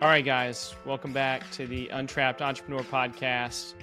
[0.00, 3.74] All right, guys, welcome back to the Untrapped Entrepreneur Podcast.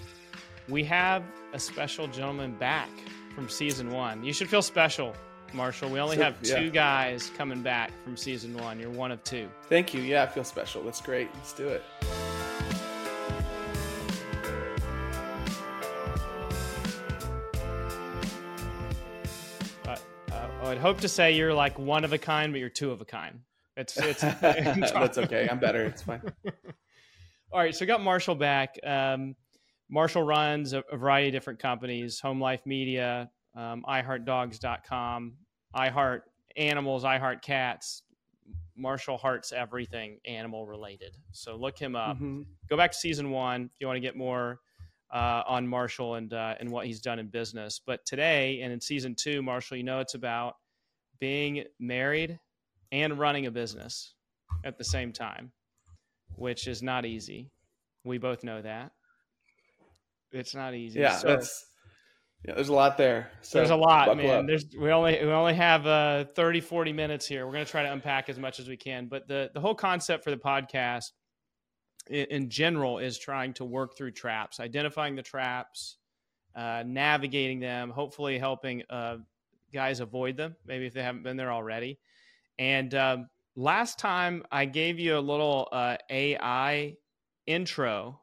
[0.70, 2.90] We have a special gentleman back
[3.36, 4.24] from season one.
[4.24, 5.14] You should feel special,
[5.54, 5.90] Marshall.
[5.90, 6.70] We only So- have two yeah.
[6.70, 8.80] guys coming back from season one.
[8.80, 9.50] You're one of two.
[9.68, 10.02] Thank you.
[10.02, 10.84] Yeah, I feel special.
[10.84, 11.28] That's great.
[11.36, 11.84] Let's do it.
[19.88, 19.96] Uh,
[20.64, 23.06] I'd hope to say you're like one of a kind, but you're two of a
[23.06, 23.42] kind.
[23.78, 25.48] It's it's That's okay.
[25.50, 25.84] I'm better.
[25.86, 26.22] It's fine.
[27.52, 28.76] All right, so we got Marshall back.
[28.86, 29.36] Um,
[29.90, 35.34] Marshall runs a, a variety of different companies: Home Life Media, um, iHeartDogs.com,
[35.76, 36.22] iHeart
[36.58, 38.02] Animals, iHeart Cats.
[38.78, 41.16] Marshall hearts everything animal related.
[41.32, 42.20] So look him up.
[42.20, 42.46] Mhm.
[42.70, 44.60] Go back to season one if you want to get more
[45.14, 47.80] uh, on Marshall and uh, and what he's done in business.
[47.86, 50.56] But today and in season two, Marshall, you know it's about
[51.20, 52.38] being married
[52.92, 54.14] and running a business
[54.64, 55.52] at the same time,
[56.36, 57.52] which is not easy.
[58.04, 58.92] We both know that.
[60.32, 61.00] It's not easy.
[61.00, 61.66] Yeah, So- that's
[62.48, 62.54] yeah.
[62.54, 63.32] There's a lot there.
[63.42, 64.30] So there's a lot, man.
[64.42, 64.46] up.
[64.48, 67.46] There's we only we only have uh 30 40 minutes here.
[67.46, 69.74] We're going to try to unpack as much as we can, but the the whole
[69.74, 71.06] concept for the podcast
[72.08, 75.98] in, in general is trying to work through traps, identifying the traps,
[76.56, 79.18] uh, navigating them, hopefully helping uh,
[79.74, 81.98] guys avoid them, maybe if they haven't been there already.
[82.58, 86.96] And um, last time I gave you a little uh, AI
[87.48, 88.22] intro.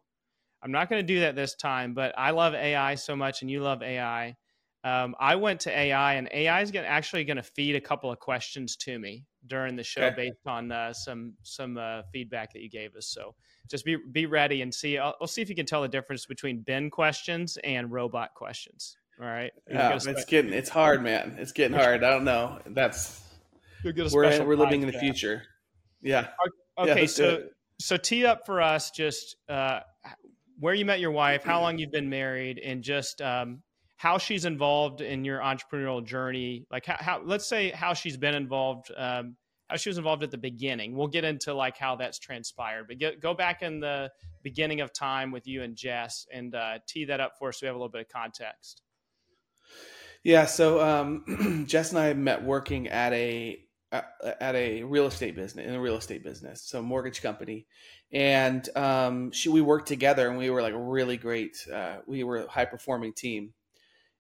[0.63, 3.51] I'm not going to do that this time, but I love AI so much, and
[3.51, 4.37] you love AI.
[4.85, 8.11] Um, I went to AI, and AI is gonna, actually going to feed a couple
[8.11, 10.17] of questions to me during the show Okay.
[10.17, 13.09] based on uh, some some uh, feedback that you gave us.
[13.09, 13.35] So
[13.71, 14.99] just be be ready and see.
[14.99, 18.97] I'll, I'll see if you can tell the difference between Ben questions and robot questions.
[19.21, 21.37] All right, Yeah, it's getting it's hard, man.
[21.39, 22.03] It's getting hard.
[22.03, 22.61] I don't know.
[22.67, 23.23] That's
[23.83, 25.43] you'll get a we're special we're living in the future.
[26.01, 26.29] Yeah.
[26.79, 27.45] Yeah, Okay, let's so
[27.79, 29.81] so tee up for us just uh,
[30.59, 33.63] where you met your wife, how long you've been married, and just um,
[33.97, 36.67] how she's involved in your entrepreneurial journey.
[36.71, 39.37] Like how, how let's say how she's been involved, um,
[39.69, 40.97] how she was involved at the beginning.
[40.97, 44.11] We'll get into like how that's transpired, but get, go back in the
[44.43, 47.65] beginning of time with you and Jess and uh, tee that up for us so
[47.65, 48.83] we have a little bit of context.
[50.25, 53.59] Yeah, so um, Jess and I met working at a
[53.93, 57.67] at a real estate business in a real estate business, so mortgage company,
[58.11, 61.57] and um, she we worked together and we were like really great.
[61.73, 63.53] Uh, we were a high performing team,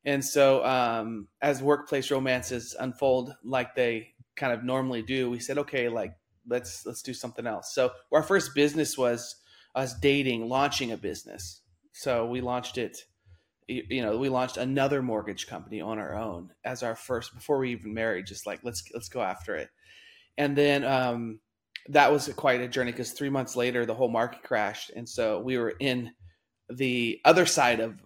[0.04, 5.58] and so um, as workplace romances unfold like they kind of normally do, we said,
[5.58, 6.14] okay, like
[6.46, 7.74] let's let's do something else.
[7.74, 9.36] So our first business was
[9.74, 11.60] us dating, launching a business.
[11.92, 13.04] So we launched it
[13.88, 17.72] you know we launched another mortgage company on our own as our first before we
[17.72, 19.70] even married just like let's let's go after it.
[20.38, 21.40] And then um
[21.88, 24.90] that was quite a journey because three months later the whole market crashed.
[24.94, 26.12] And so we were in
[26.70, 28.00] the other side of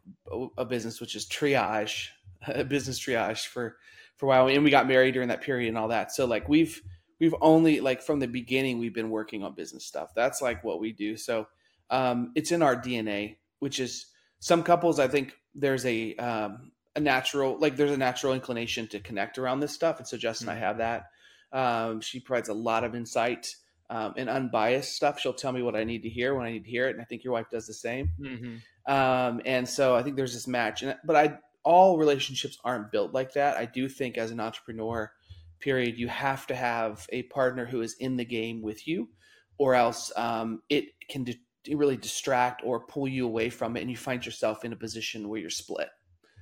[0.56, 2.09] a business which is triage
[2.69, 3.76] business triage for
[4.16, 4.49] for a while.
[4.49, 6.12] And we got married during that period and all that.
[6.12, 6.81] So like we've
[7.21, 10.12] we've only like from the beginning we've been working on business stuff.
[10.15, 11.16] That's like what we do.
[11.16, 11.47] So
[11.91, 14.06] um it's in our dna which is
[14.41, 19.00] some couples i think there's a um, a natural like there's a natural inclination to
[19.00, 21.06] connect around this stuff and so jess and i have that.
[21.53, 23.55] Um, she provides a lot of insight
[23.89, 25.21] um, and unbiased stuff.
[25.21, 27.00] She'll tell me what i need to hear when i need to hear it and
[27.00, 28.12] i think your wife does the same.
[28.21, 28.93] Mm-hmm.
[28.93, 33.12] um, and so i think there's this match and but i all relationships aren't built
[33.12, 33.56] like that.
[33.56, 35.12] I do think as an entrepreneur
[35.59, 39.09] period you have to have a partner who is in the game with you
[39.59, 41.41] or else um, it can di-
[41.75, 45.28] really distract or pull you away from it and you find yourself in a position
[45.28, 45.88] where you're split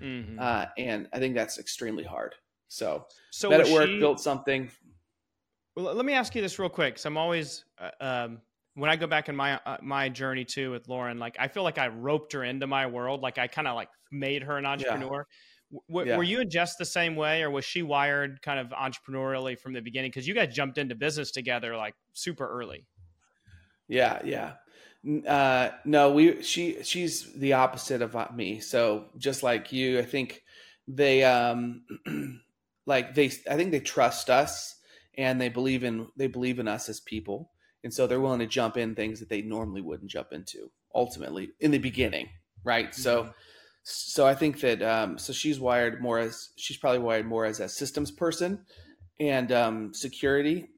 [0.02, 0.38] Mm-hmm.
[0.40, 2.34] uh, and i think that's extremely hard
[2.66, 4.68] so, so met was at work she- built something
[5.76, 8.40] Well, let me ask you this real quick, so I'm always uh, um,
[8.74, 11.62] when I go back in my uh, my journey too with Lauren, like I feel
[11.62, 14.66] like I roped her into my world, like I kind of like made her an
[14.66, 15.26] entrepreneur.
[15.70, 16.16] W- w- Yeah.
[16.16, 19.80] Were you Jess the same way, or was she wired kind of entrepreneurially from the
[19.80, 20.10] beginning?
[20.10, 22.84] Because you guys jumped into business together like super early.
[23.88, 24.54] Yeah, yeah.
[25.26, 28.61] Uh, no, we she she's the opposite of uh, me.
[28.61, 30.43] So just like you, I think
[30.88, 31.82] they um
[32.87, 34.76] like they I think they trust us
[35.19, 37.50] and they believe in they believe in us as people,
[37.82, 40.70] and so they're willing to jump in things that they normally wouldn't jump into.
[40.94, 42.28] Ultimately, in the beginning,
[42.64, 42.94] right?
[42.94, 43.32] So.
[43.87, 47.61] So I think that um, so she's wired more as she's probably wired more as
[47.61, 48.64] a systems person
[49.20, 50.70] and um, security,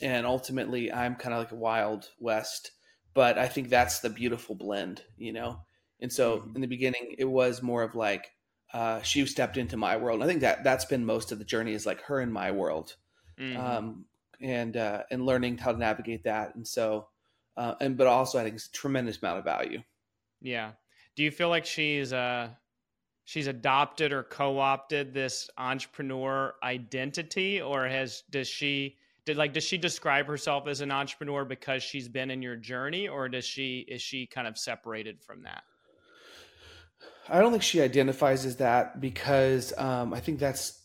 [0.00, 2.70] and ultimately I'm kind of like a wild west.
[3.16, 5.66] But I think that's the beautiful blend, you know.
[6.00, 6.56] And so Mhm.
[6.56, 8.32] in the beginning, it was more of like
[8.74, 10.16] uh, she stepped into my world.
[10.16, 12.52] And I think that that's been most of the journey is like her in my
[12.52, 12.96] world,
[13.38, 13.78] Mhm.
[13.78, 14.06] um,
[14.40, 16.54] and uh, and learning how to navigate that.
[16.56, 17.10] And so
[17.56, 19.82] uh, and but also adding a tremendous amount of value.
[20.40, 20.74] Yeah.
[21.14, 22.54] Do you feel like she's uh
[23.24, 29.76] she's adopted or co-opted this entrepreneur identity, or has does she did like does she
[29.76, 34.00] describe herself as an entrepreneur because she's been in your journey, or does she is
[34.00, 35.64] she kind of separated from that?
[37.28, 40.80] I don't think she identifies as that because um, I think that's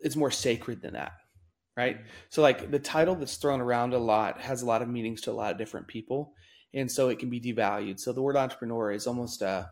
[0.00, 1.12] it's more sacred than that,
[1.76, 1.96] right?
[2.28, 5.30] So like the title that's thrown around a lot has a lot of meanings to
[5.30, 6.34] a lot of different people,
[6.74, 7.98] and so it can be devalued.
[7.98, 9.64] So the word entrepreneur is almost uh,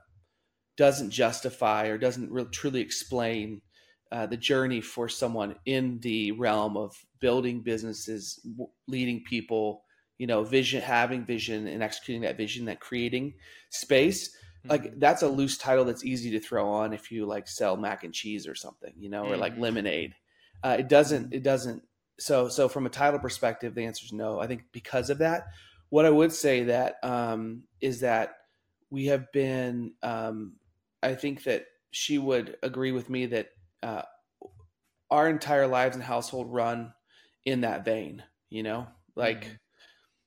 [0.79, 3.61] doesn't justify or doesn't really truly explain
[4.13, 8.41] uh, the journey for someone in the realm of building businesses,
[8.87, 9.83] leading people,
[10.19, 13.35] you know, vision, having vision, and executing that vision, that creating
[13.71, 14.37] space
[14.67, 14.99] like mm-hmm.
[14.99, 18.15] that's a loose title that's easy to throw on if you like sell mac and
[18.15, 19.63] cheese or something you know or like mm-hmm.
[19.63, 20.15] lemonade
[20.63, 21.35] uh, it doesn't mm-hmm.
[21.35, 21.83] it doesn't
[22.19, 25.47] so so from a title perspective the answer is no i think because of that
[25.91, 28.37] what i would say that um, is that
[28.91, 30.55] we have been um,
[31.03, 33.49] i think that she would agree with me that
[33.85, 34.03] uh,
[35.11, 36.93] our entire lives and household run
[37.45, 39.55] in that vein you know like mm-hmm.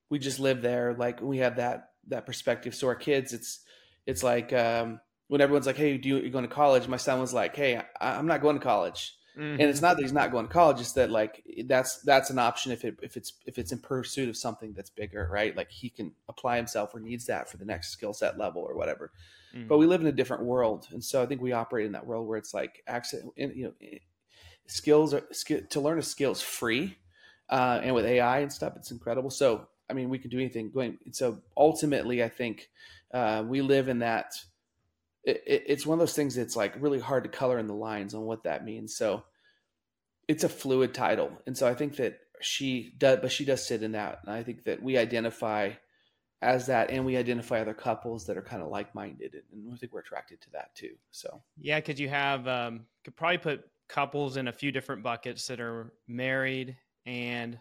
[0.09, 3.65] we just live there like we have that that perspective so our kids it's
[4.07, 7.19] it's like um, when everyone's like, "Hey, do you, you going to college?" My son
[7.19, 9.62] was like, "Hey, I, am not going to college." Mm-hmm.
[9.62, 12.39] And it's not that he's not going to college; it's that like that's that's an
[12.39, 15.56] option if it if it's if it's in pursuit of something that's bigger, right?
[15.56, 18.75] Like he can apply himself or needs that for the next skill set level or
[18.75, 19.12] whatever.
[19.56, 19.68] Mm-hmm.
[19.68, 22.06] But we live in a different world, and so I think we operate in that
[22.06, 23.98] world where it's like access, you know,
[24.66, 25.24] skills are
[25.69, 26.98] to learn a skill is free,
[27.50, 29.30] uh, and with AI and stuff, it's incredible.
[29.30, 30.72] So I mean, we can do anything.
[30.72, 32.69] Going so ultimately, I think
[33.13, 34.33] uh, we live in that.
[35.28, 37.76] It, it, it's one of those things that's like really hard to color in the
[37.76, 38.96] lines on what that means.
[38.96, 39.24] So
[40.28, 43.84] it's a fluid title, and so I think that she does, but she does sit
[43.84, 45.72] in that, and I think that we identify
[46.42, 49.78] as that, and we identify other couples that are kind of like minded, and I
[49.78, 50.96] think we're attracted to that too.
[51.12, 55.48] So yeah, because you have um, could probably put couples in a few different buckets
[55.48, 56.76] that are married
[57.06, 57.58] and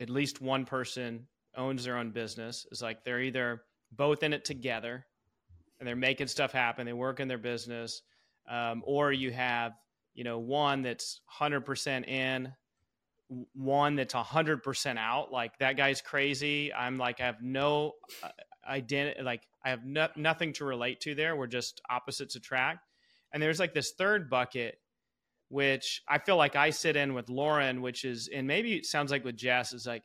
[0.00, 2.66] at least one person owns their own business.
[2.72, 3.62] Is like they're either
[3.92, 5.06] both in it together
[5.82, 6.86] and they're making stuff happen.
[6.86, 8.02] They work in their business.
[8.48, 9.72] Um, or you have,
[10.14, 12.52] you know, one that's 100% in,
[13.54, 15.32] one that's 100% out.
[15.32, 16.72] Like that guy's crazy.
[16.72, 18.28] I'm like, I have no uh,
[18.64, 21.34] identity, like, I have no, nothing to relate to there.
[21.34, 22.86] We're just opposites attract.
[23.32, 24.78] And there's like this third bucket,
[25.48, 29.10] which I feel like I sit in with Lauren, which is, and maybe it sounds
[29.10, 30.04] like with Jess, is like,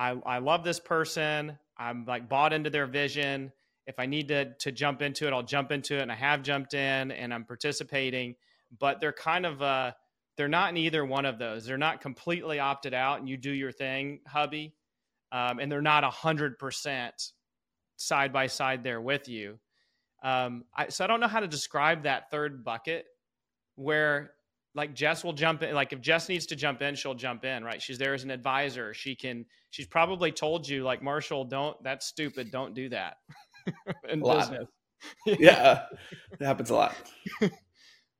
[0.00, 1.56] I, I love this person.
[1.78, 3.52] I'm like bought into their vision.
[3.90, 6.42] If I need to to jump into it, I'll jump into it, and I have
[6.42, 8.36] jumped in, and I'm participating.
[8.78, 9.92] But they're kind of uh,
[10.36, 11.66] they're not in either one of those.
[11.66, 14.74] They're not completely opted out, and you do your thing, hubby,
[15.32, 17.32] um, and they're not hundred percent
[17.96, 19.58] side by side there with you.
[20.22, 23.06] Um, I, so I don't know how to describe that third bucket
[23.74, 24.34] where
[24.74, 25.74] like Jess will jump in.
[25.74, 27.82] Like if Jess needs to jump in, she'll jump in, right?
[27.82, 28.94] She's there as an advisor.
[28.94, 29.46] She can.
[29.70, 31.76] She's probably told you, like Marshall, don't.
[31.82, 32.50] That's stupid.
[32.50, 33.16] Don't do that.
[34.08, 34.68] in a business.
[35.26, 35.84] yeah,
[36.38, 36.94] it happens a lot.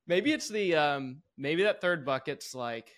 [0.07, 1.23] maybe it's the um.
[1.37, 2.89] Maybe that third bucket's like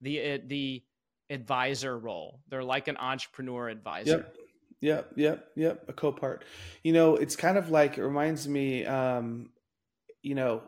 [0.00, 0.82] the the
[1.30, 2.40] advisor role.
[2.48, 4.10] They're like an entrepreneur advisor.
[4.10, 4.36] Yep.
[4.80, 5.84] Yep, yep, yep.
[5.88, 6.44] A co-part.
[6.84, 8.86] You know, it's kind of like it reminds me.
[8.86, 9.50] Um,
[10.22, 10.62] you know,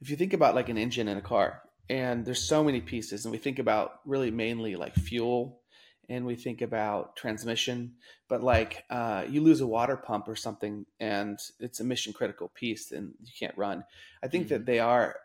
[0.00, 3.24] if you think about like an engine in a car and there's so many pieces
[3.24, 5.60] and we think about really mainly like fuel
[6.08, 7.92] and we think about transmission
[8.28, 12.48] but like uh, you lose a water pump or something and it's a mission critical
[12.54, 13.84] piece and you can't run
[14.22, 14.54] i think mm-hmm.
[14.54, 15.16] that they are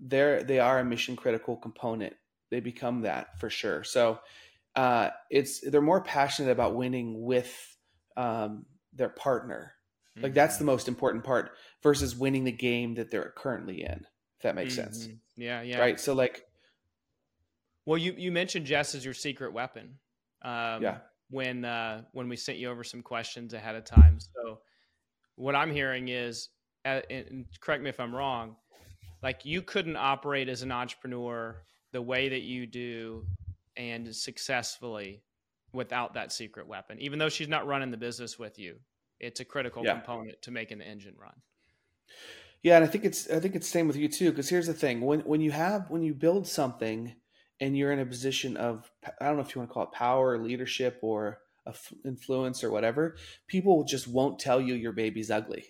[0.00, 2.14] they're they are a mission critical component
[2.50, 4.18] they become that for sure so
[4.76, 7.76] uh, it's they're more passionate about winning with
[8.16, 9.74] um, their partner
[10.22, 14.06] like that's the most important part versus winning the game that they're currently in.
[14.36, 14.92] If that makes mm-hmm.
[14.92, 15.08] sense.
[15.36, 15.78] Yeah, yeah.
[15.78, 16.00] Right.
[16.00, 16.44] So like
[17.86, 19.98] Well, you you mentioned Jess as your secret weapon.
[20.42, 20.98] Um yeah.
[21.30, 24.18] when uh when we sent you over some questions ahead of time.
[24.20, 24.60] So
[25.36, 26.50] what I'm hearing is
[26.84, 28.56] uh, and correct me if I'm wrong,
[29.22, 33.26] like you couldn't operate as an entrepreneur the way that you do
[33.76, 35.22] and successfully
[35.72, 38.76] without that secret weapon even though she's not running the business with you
[39.20, 39.92] it's a critical yeah.
[39.92, 41.34] component to making the engine run.
[42.62, 44.30] Yeah, and I think it's I think it's same with you too.
[44.30, 47.14] Because here's the thing: when when you have when you build something
[47.60, 48.90] and you're in a position of
[49.20, 51.38] I don't know if you want to call it power, or leadership, or
[52.04, 55.66] influence or whatever, people just won't tell you your baby's ugly.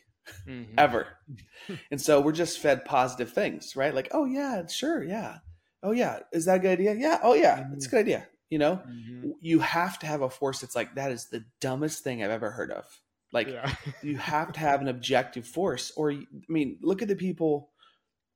[0.46, 0.74] Mm-hmm.
[0.78, 1.08] ever.
[1.90, 3.94] and so we're just fed positive things, right?
[3.94, 5.38] Like, oh yeah, sure, yeah.
[5.82, 6.94] Oh yeah, is that a good idea?
[6.94, 7.18] Yeah.
[7.22, 7.74] Oh yeah, mm-hmm.
[7.74, 8.26] it's a good idea.
[8.50, 9.30] You know, mm-hmm.
[9.40, 12.50] you have to have a force that's like that is the dumbest thing I've ever
[12.50, 12.84] heard of.
[13.32, 13.72] Like yeah.
[14.02, 17.70] you have to have an objective force, or I mean, look at the people.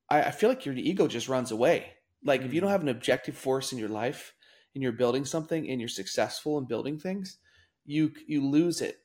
[0.08, 1.93] I, I feel like your ego just runs away.
[2.24, 2.48] Like mm-hmm.
[2.48, 2.72] if you don't mm-hmm.
[2.72, 4.34] have an objective force in your life,
[4.74, 7.38] and you're building something, and you're successful in building things,
[7.84, 8.98] you you lose it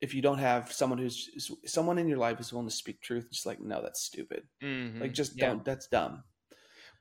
[0.00, 1.28] if you don't have someone who's
[1.66, 3.28] someone in your life who's willing to speak truth.
[3.30, 4.44] Just like no, that's stupid.
[4.62, 5.00] Mm-hmm.
[5.02, 5.48] Like just yeah.
[5.48, 5.64] don't.
[5.64, 6.24] That's dumb.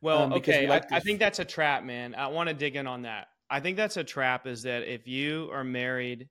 [0.02, 2.16] Well, um, okay, like I, I think that's a trap, man.
[2.16, 3.28] I want to dig in on that.
[3.50, 4.48] I think that's a trap.
[4.48, 6.30] Is that if you are married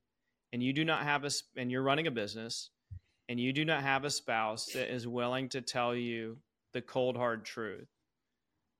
[0.52, 2.70] and you do not have a and you're running a business
[3.28, 6.38] and you do not have a spouse that is willing to tell you
[6.72, 7.88] the cold hard truth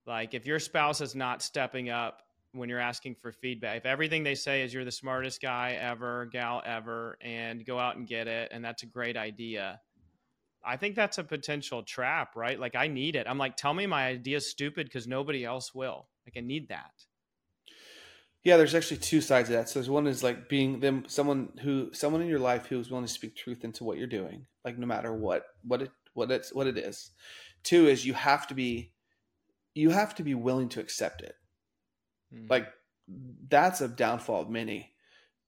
[0.08, 2.22] like if your spouse is not stepping up
[2.52, 6.26] when you're asking for feedback if everything they say is you're the smartest guy ever
[6.32, 9.78] gal ever and go out and get it and that's a great idea
[10.64, 13.86] i think that's a potential trap right like i need it i'm like tell me
[13.86, 16.92] my idea is stupid because nobody else will like i need that
[18.44, 19.68] yeah, there's actually two sides of that.
[19.68, 22.88] So there's one is like being them someone who someone in your life who is
[22.88, 26.30] willing to speak truth into what you're doing, like no matter what what it what
[26.30, 27.10] it's what it is.
[27.62, 28.92] Two is you have to be
[29.78, 31.37] you have to be willing to accept it.
[32.35, 32.49] Mm-hmm.
[32.50, 32.68] Like
[33.49, 34.92] that's a downfall of many,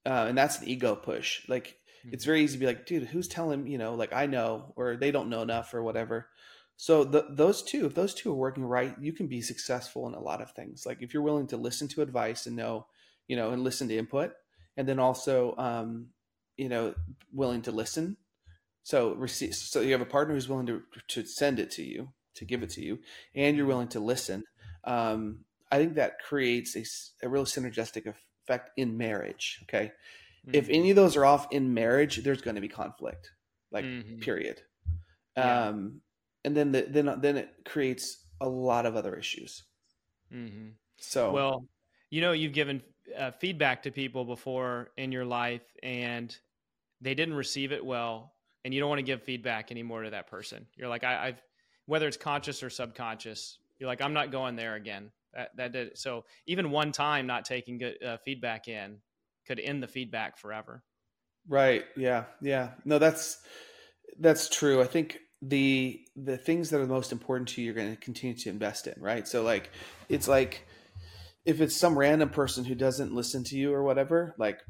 [0.06, 1.48] uh, and that's an ego push.
[1.48, 2.10] Like mm-hmm.
[2.12, 4.96] it's very easy to be like, dude, who's telling you know, like I know, or
[4.96, 6.28] they don't know enough, or whatever.
[6.76, 10.14] So the, those two, if those two are working right, you can be successful in
[10.14, 10.86] a lot of things.
[10.86, 12.86] Like if you're willing to listen to advice and know,
[13.26, 14.32] you know, and listen to input,
[14.76, 16.06] and then also, um,
[16.56, 16.94] you know,
[17.32, 18.16] willing to listen.
[18.84, 19.56] So receive.
[19.56, 22.62] So you have a partner who's willing to to send it to you, to give
[22.62, 22.98] it to you,
[23.34, 24.44] and you're willing to listen.
[24.84, 26.84] Um, I think that creates a,
[27.26, 29.60] a real synergistic effect in marriage.
[29.64, 29.92] Okay,
[30.46, 30.54] mm-hmm.
[30.54, 33.30] if any of those are off in marriage, there's going to be conflict.
[33.72, 34.18] Like mm-hmm.
[34.20, 34.60] period.
[35.36, 35.68] Yeah.
[35.68, 36.00] Um,
[36.44, 39.62] and then the, then then it creates a lot of other issues.
[40.32, 40.70] Mm-hmm.
[40.98, 41.64] So well,
[42.10, 42.82] you know, you've given
[43.16, 46.34] uh, feedback to people before in your life, and
[47.00, 48.32] they didn't receive it well,
[48.64, 50.66] and you don't want to give feedback anymore to that person.
[50.76, 51.42] You're like, I, have
[51.90, 55.10] whether it's conscious or subconscious, you're like, I'm not going there again.
[55.34, 56.24] That that did so.
[56.46, 58.98] Even one time not taking good uh, feedback in
[59.44, 60.84] could end the feedback forever.
[61.48, 61.84] Right.
[61.96, 62.24] Yeah.
[62.40, 62.70] Yeah.
[62.84, 63.38] No, that's
[64.20, 64.80] that's true.
[64.80, 68.36] I think the the things that are most important to you you're going to continue
[68.36, 69.70] to invest in right so like
[70.10, 70.66] it's like
[71.46, 74.60] if it's some random person who doesn't listen to you or whatever like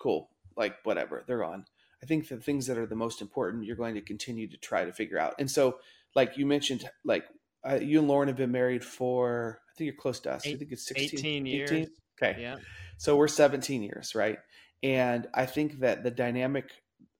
[0.00, 1.64] cool like whatever they're on
[2.02, 4.84] i think the things that are the most important you're going to continue to try
[4.84, 5.78] to figure out and so
[6.14, 7.24] like you mentioned like
[7.68, 10.46] uh, you and lauren have been married for i think you're close to us.
[10.46, 11.70] Eight, i think it's 16 18 years.
[11.70, 11.88] 18?
[12.22, 12.40] okay.
[12.40, 12.56] Yeah.
[12.98, 14.38] So we're 17 years right?
[14.82, 16.70] And i think that the dynamic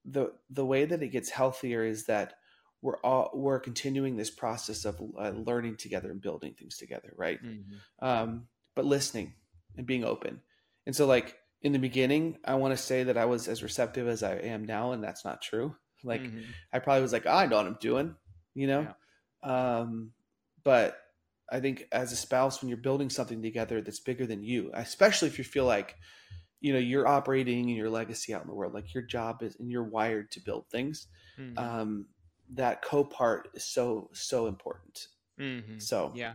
[0.05, 2.35] the the way that it gets healthier is that
[2.83, 7.43] we're all we're continuing this process of uh, learning together and building things together right?
[7.43, 8.07] Mm-hmm.
[8.07, 9.35] um, but listening
[9.77, 10.41] and being open.
[10.87, 14.09] And so like in the beginning i want to say that i was as receptive
[14.09, 15.77] as i am now and that's not true.
[16.03, 16.41] Like mm-hmm.
[16.73, 18.17] i probably was like oh, i know what i'm doing
[18.55, 18.87] you know
[19.45, 19.79] yeah.
[19.79, 20.13] um,
[20.65, 20.99] but
[21.51, 25.29] i think as a spouse when you're building something together that's bigger than you especially
[25.29, 25.97] if you feel like
[26.61, 29.57] you know you're operating in your legacy out in the world like your job is
[29.59, 31.07] and you're wired to build things
[31.39, 31.59] mm-hmm.
[31.59, 32.07] um,
[32.55, 35.07] that co-part is so so important.
[35.41, 35.79] Mm-hmm.
[35.79, 36.35] So yeah.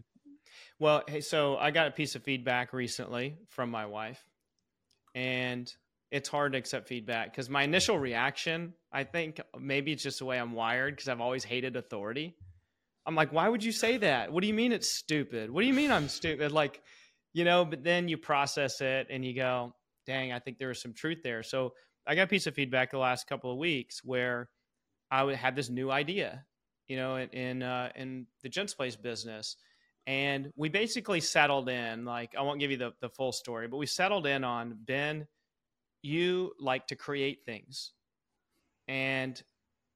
[0.80, 4.22] Well, hey, so I got a piece of feedback recently from my wife,
[5.14, 5.72] and
[6.12, 10.26] it's hard to accept feedback because my initial reaction, I think maybe it's just the
[10.26, 12.36] way I'm wired because I've always hated authority.
[13.06, 14.32] I'm like, why would you say that?
[14.32, 15.52] What do you mean it's stupid?
[15.52, 16.52] What do you mean I'm stupid?
[16.52, 16.82] Like,
[17.34, 20.82] you know, but then you process it and you go, dang, I think there was
[20.82, 21.44] some truth there.
[21.44, 21.74] So
[22.08, 24.50] I got a piece of feedback the last couple of weeks where
[25.12, 26.46] I had this new idea,
[26.88, 29.56] you know, in in, uh, in the Gents Place business,
[30.08, 32.06] and we basically settled in.
[32.06, 35.28] Like, I won't give you the the full story, but we settled in on Ben.
[36.06, 37.94] You like to create things,
[38.88, 39.42] and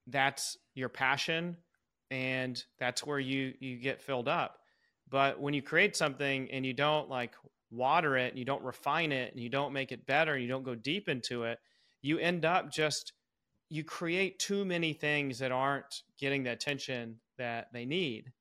[0.07, 1.55] that's your passion,
[2.09, 4.57] and that's where you you get filled up.
[5.07, 7.35] But when you create something and you don't like
[7.69, 10.49] water it, and you don't refine it, and you don't make it better, and you
[10.49, 11.59] don't go deep into it,
[12.01, 13.13] you end up just
[13.69, 18.31] you create too many things that aren't getting the attention that they need.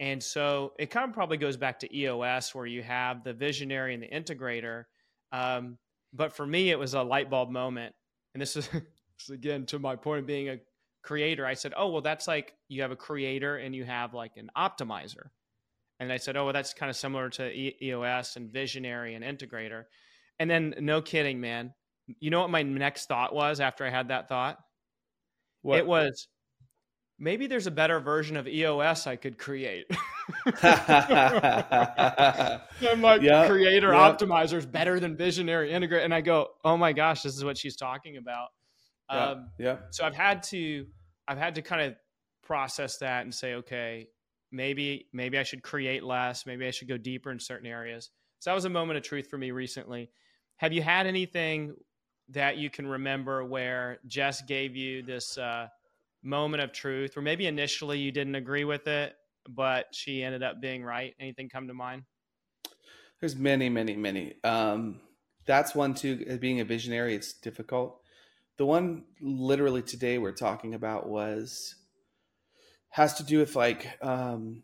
[0.00, 3.92] And so it kind of probably goes back to EOS where you have the visionary
[3.92, 4.84] and the integrator.
[5.32, 5.76] Um,
[6.14, 7.94] but for me, it was a light bulb moment.
[8.32, 8.68] And this is,
[9.18, 10.58] this again to my point of being a
[11.02, 11.44] creator.
[11.44, 14.50] I said, oh, well, that's like you have a creator and you have like an
[14.56, 15.28] optimizer.
[16.00, 19.84] And I said, oh, well, that's kind of similar to EOS and visionary and integrator.
[20.38, 21.72] And then, no kidding, man,
[22.18, 24.58] you know what my next thought was after I had that thought?
[25.62, 25.78] What?
[25.78, 26.28] It was
[27.18, 29.86] maybe there's a better version of EOS I could create.
[30.62, 30.72] I'm
[33.00, 34.18] like, yep, creator yep.
[34.18, 36.04] optimizers better than visionary integrate.
[36.04, 38.48] And I go, oh my gosh, this is what she's talking about.
[39.10, 39.26] Yeah.
[39.26, 39.76] Um, yeah.
[39.90, 40.86] So I've had to,
[41.28, 41.94] I've had to kind of
[42.42, 44.08] process that and say, okay,
[44.50, 46.46] maybe, maybe I should create less.
[46.46, 48.10] Maybe I should go deeper in certain areas.
[48.40, 50.10] So that was a moment of truth for me recently.
[50.56, 51.74] Have you had anything
[52.30, 55.68] that you can remember where Jess gave you this uh,
[56.24, 59.14] moment of truth, or maybe initially you didn't agree with it,
[59.48, 61.14] but she ended up being right?
[61.20, 62.02] Anything come to mind?
[63.20, 64.34] There's many, many, many.
[64.42, 65.00] Um,
[65.46, 66.38] that's one too.
[66.38, 68.00] Being a visionary, it's difficult.
[68.56, 71.74] The one literally today we're talking about was
[72.90, 74.62] has to do with like um,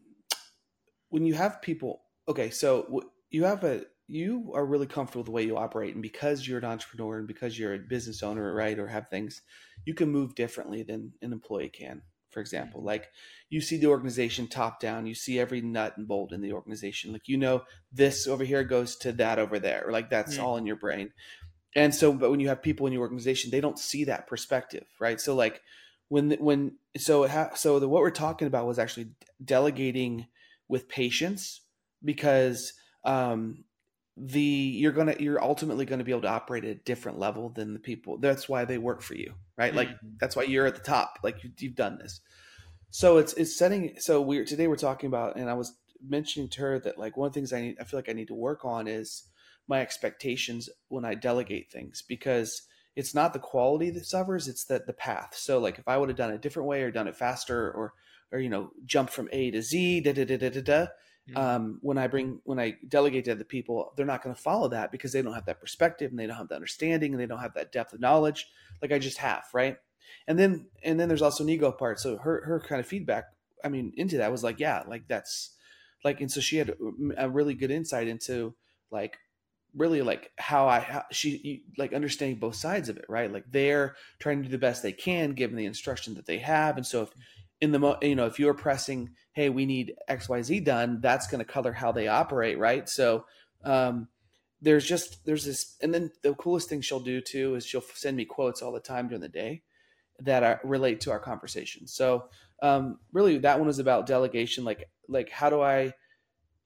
[1.09, 2.03] when you have people.
[2.29, 6.03] Okay, so you have a you are really comfortable with the way you operate and
[6.03, 9.43] because you're an entrepreneur and because you're a business owner right or have things
[9.85, 12.83] you can move differently than an employee can for example.
[12.83, 13.11] Like
[13.49, 17.13] you see the organization top down you see every nut and bolt in the organization.
[17.13, 20.45] Like you know this over here goes to that over there or like that's mm-hmm.
[20.45, 21.13] all in your brain.
[21.77, 24.87] And so but when you have people in your organization they don't see that perspective
[24.99, 25.21] right?
[25.21, 25.61] So like
[26.09, 29.11] when when so ha, so the, what we're talking about was actually
[29.45, 30.27] delegating
[30.69, 31.61] with patience
[32.05, 32.73] because
[33.05, 33.65] um
[34.23, 37.49] the you're gonna you're ultimately going to be able to operate at a different level
[37.49, 40.09] than the people that's why they work for you right like mm-hmm.
[40.21, 42.21] that's why you're at the top like you, you've done this
[42.91, 45.75] so it's it's setting so we're today we're talking about and i was
[46.07, 48.13] mentioning to her that like one of the things i need i feel like i
[48.13, 49.25] need to work on is
[49.69, 52.63] my expectations when i delegate things because
[52.97, 56.11] it's not the quality that suffers it's that the path so like if i would
[56.11, 57.95] have done it a different way or done it faster or
[58.33, 60.87] or you know jump from a to z da da da da da, da.
[61.37, 64.69] Um, when I bring when I delegate to other people, they're not going to follow
[64.69, 67.27] that because they don't have that perspective and they don't have the understanding and they
[67.27, 68.49] don't have that depth of knowledge
[68.83, 69.77] like I just have, right?
[70.27, 72.01] And then and then there's also an ego part.
[72.01, 73.27] So her her kind of feedback,
[73.65, 75.55] I mean, into that was like, yeah, like that's
[76.05, 76.75] like, and so she had
[77.17, 78.55] a really good insight into
[78.91, 79.19] like
[79.77, 83.33] really like how I how she like understanding both sides of it, right?
[83.33, 86.77] Like they're trying to do the best they can given the instruction that they have,
[86.77, 87.11] and so if
[87.61, 91.39] in the mo- you know if you're pressing hey we need xyz done that's going
[91.39, 92.89] to color how they operate right?
[92.89, 93.25] So
[93.65, 94.09] um,
[94.63, 98.17] there's just there's this and then the coolest thing she'll do too is she'll send
[98.17, 99.63] me quotes all the time during the day
[100.21, 101.87] that are, relate to our conversation.
[101.87, 102.29] So
[102.63, 105.93] um, really that one was about delegation like like how do i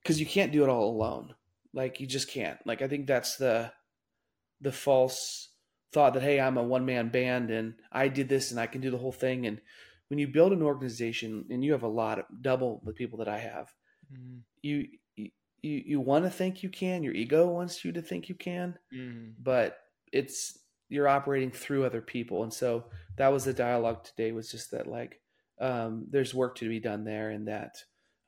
[0.01, 1.33] because you can't do it all alone.
[1.73, 2.59] Like you just can't.
[2.65, 3.71] Like i think that's the
[4.61, 5.49] the false
[5.91, 8.91] thought that hey i'm a one-man band and i did this and i can do
[8.91, 9.61] the whole thing and
[10.09, 13.27] when you build an organization and you have a lot of double the people that
[13.27, 13.73] I have,
[14.13, 14.39] mm-hmm.
[14.61, 17.03] you you you want to think you can.
[17.03, 19.31] Your ego wants you to think you can, mm-hmm.
[19.41, 19.77] but
[20.11, 22.85] it's you're operating through other people, and so
[23.17, 24.31] that was the dialogue today.
[24.31, 25.19] Was just that like
[25.59, 27.75] um, there's work to be done there, and that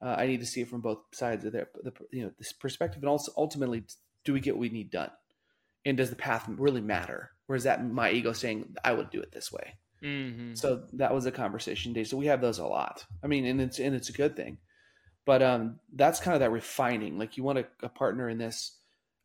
[0.01, 2.53] uh, I need to see it from both sides of the, the you know this
[2.53, 3.83] perspective, and also ultimately,
[4.25, 5.11] do we get what we need done,
[5.85, 7.31] and does the path really matter?
[7.47, 9.77] Or is that my ego saying I would do it this way?
[10.03, 10.53] Mm-hmm.
[10.55, 12.03] So that was a conversation day.
[12.03, 13.05] So we have those a lot.
[13.23, 14.57] I mean, and it's and it's a good thing.
[15.25, 17.17] But um, that's kind of that refining.
[17.17, 18.73] Like you want a, a partner in this.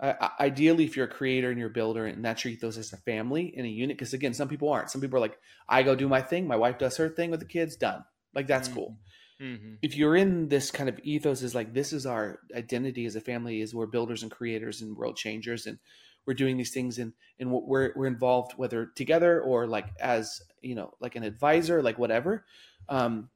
[0.01, 2.93] Uh, ideally, if you're a creator and you're a builder, and that treat those as
[2.93, 3.97] a family in a unit.
[3.97, 4.91] Because again, some people aren't.
[4.91, 6.47] Some people are like, I go do my thing.
[6.47, 7.77] My wife does her thing with the kids.
[7.77, 8.05] Done.
[8.35, 8.79] Like that's mm-hmm.
[8.79, 8.99] cool.
[9.41, 9.75] Mm-hmm.
[9.83, 13.21] If you're in this kind of ethos, is like this is our identity as a
[13.21, 13.61] family.
[13.61, 15.79] Is we're builders and creators and world changers, and
[16.27, 20.75] we're doing these things and and we're we're involved whether together or like as you
[20.75, 22.45] know like an advisor like whatever
[22.89, 23.29] um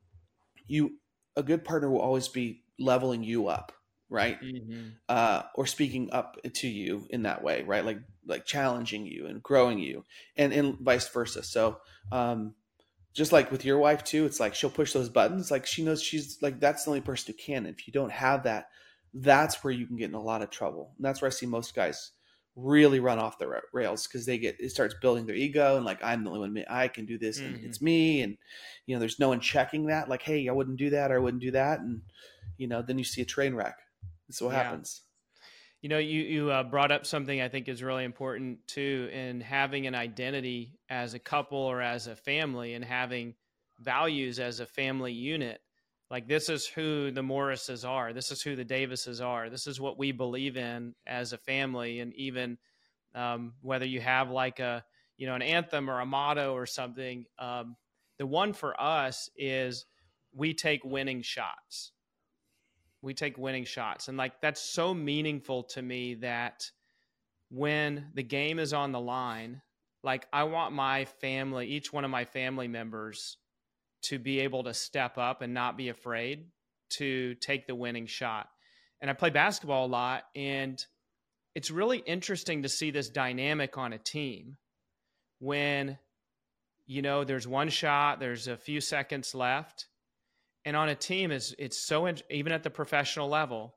[0.67, 0.99] you
[1.37, 3.73] a good partner will always be leveling you up
[4.09, 4.41] right?
[4.41, 4.89] Mm-hmm.
[5.09, 7.85] uh or speaking up to you in that way right?
[7.85, 10.05] Like like challenging you and growing you
[10.37, 11.43] and and vice versa.
[11.43, 11.79] So
[12.13, 12.55] um
[13.15, 16.03] just like with your wife too it's like she'll push those buttons like she knows
[16.03, 17.67] she's like that's the only person who can.
[17.67, 18.69] If you don't have that
[19.13, 20.93] that's where you can get in a lot of trouble.
[20.97, 22.13] And that's where i see most guys
[22.57, 26.03] really run off the rails because they get it starts building their ego and like
[26.03, 27.67] I'm the only one I can do this and mm-hmm.
[27.67, 28.39] it's me and
[28.87, 31.19] you know there's no one checking that like hey I wouldn't do that or I
[31.19, 32.01] wouldn't do that and
[32.57, 33.77] you know then you see a train wreck.
[34.27, 34.63] That's what yeah.
[34.63, 35.03] happens.
[35.83, 39.41] You know, you you uh, brought up something I think is really important too in
[39.41, 43.35] having an identity as a couple or as a family and having
[43.79, 45.61] values as a family unit
[46.11, 48.13] like this is who the Morrises are.
[48.13, 49.51] This is who the Davises are.
[49.51, 52.01] This is what we believe in as a family.
[52.01, 52.59] And even
[53.15, 54.85] um, whether you have like a
[55.17, 57.77] you know an anthem or a motto or something, um,
[58.19, 59.87] the one for us is
[60.33, 61.93] we take winning shots.
[63.03, 66.71] We take winning shots, and like that's so meaningful to me that
[67.51, 69.63] when the game is on the line,
[70.03, 73.39] like I want my family, each one of my family members
[74.03, 76.47] to be able to step up and not be afraid
[76.91, 78.49] to take the winning shot.
[79.01, 80.85] And I play basketball a lot, and
[81.55, 84.57] it's really interesting to see this dynamic on a team
[85.39, 85.99] when
[86.87, 89.87] you know there's one shot, there's a few seconds left,
[90.65, 93.75] and on a team is it's so even at the professional level,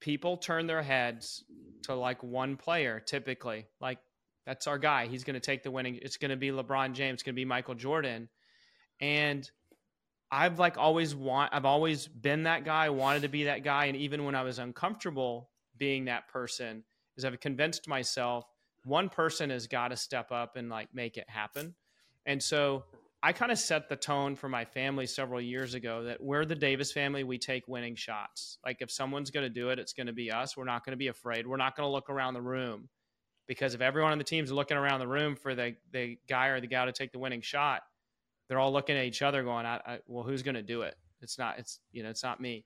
[0.00, 1.44] people turn their heads
[1.84, 3.98] to like one player typically, like
[4.46, 5.06] that's our guy.
[5.06, 5.98] He's going to take the winning.
[6.00, 7.14] It's going to be LeBron James.
[7.14, 8.28] It's going to be Michael Jordan.
[9.00, 9.48] And
[10.30, 13.96] I've like always want I've always been that guy, wanted to be that guy and
[13.96, 16.84] even when I was uncomfortable being that person
[17.16, 18.44] is I've convinced myself
[18.84, 21.74] one person has got to step up and like make it happen.
[22.26, 22.84] And so
[23.22, 26.54] I kind of set the tone for my family several years ago that we're the
[26.54, 28.58] Davis family, we take winning shots.
[28.64, 30.56] Like if someone's going to do it, it's going to be us.
[30.56, 31.46] We're not going to be afraid.
[31.46, 32.88] We're not going to look around the room
[33.48, 36.60] because if everyone on the team's looking around the room for the the guy or
[36.60, 37.82] the gal to take the winning shot,
[38.48, 40.96] they're all looking at each other going, I, I, "Well, who's going to do it?
[41.20, 41.58] It's not.
[41.58, 42.64] It's you know, it's not me."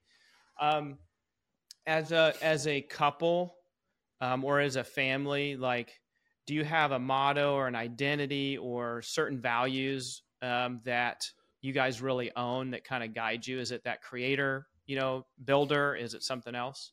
[0.60, 0.98] Um,
[1.86, 3.56] as a as a couple,
[4.20, 6.00] um, or as a family, like,
[6.46, 11.24] do you have a motto or an identity or certain values um, that
[11.60, 13.58] you guys really own that kind of guide you?
[13.58, 15.94] Is it that creator, you know, builder?
[15.94, 16.92] Is it something else?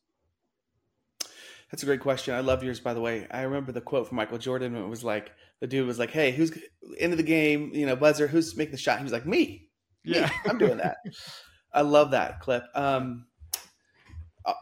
[1.71, 2.33] That's a great question.
[2.33, 3.27] I love yours, by the way.
[3.29, 4.75] I remember the quote from Michael Jordan.
[4.75, 6.57] It was like the dude was like, "Hey, who's
[6.97, 7.71] into the game?
[7.73, 8.27] You know, buzzer.
[8.27, 9.69] Who's making the shot?" He was like, "Me.
[10.05, 10.15] Me.
[10.15, 10.97] Yeah, I'm doing that."
[11.73, 12.63] I love that clip.
[12.73, 13.25] Um,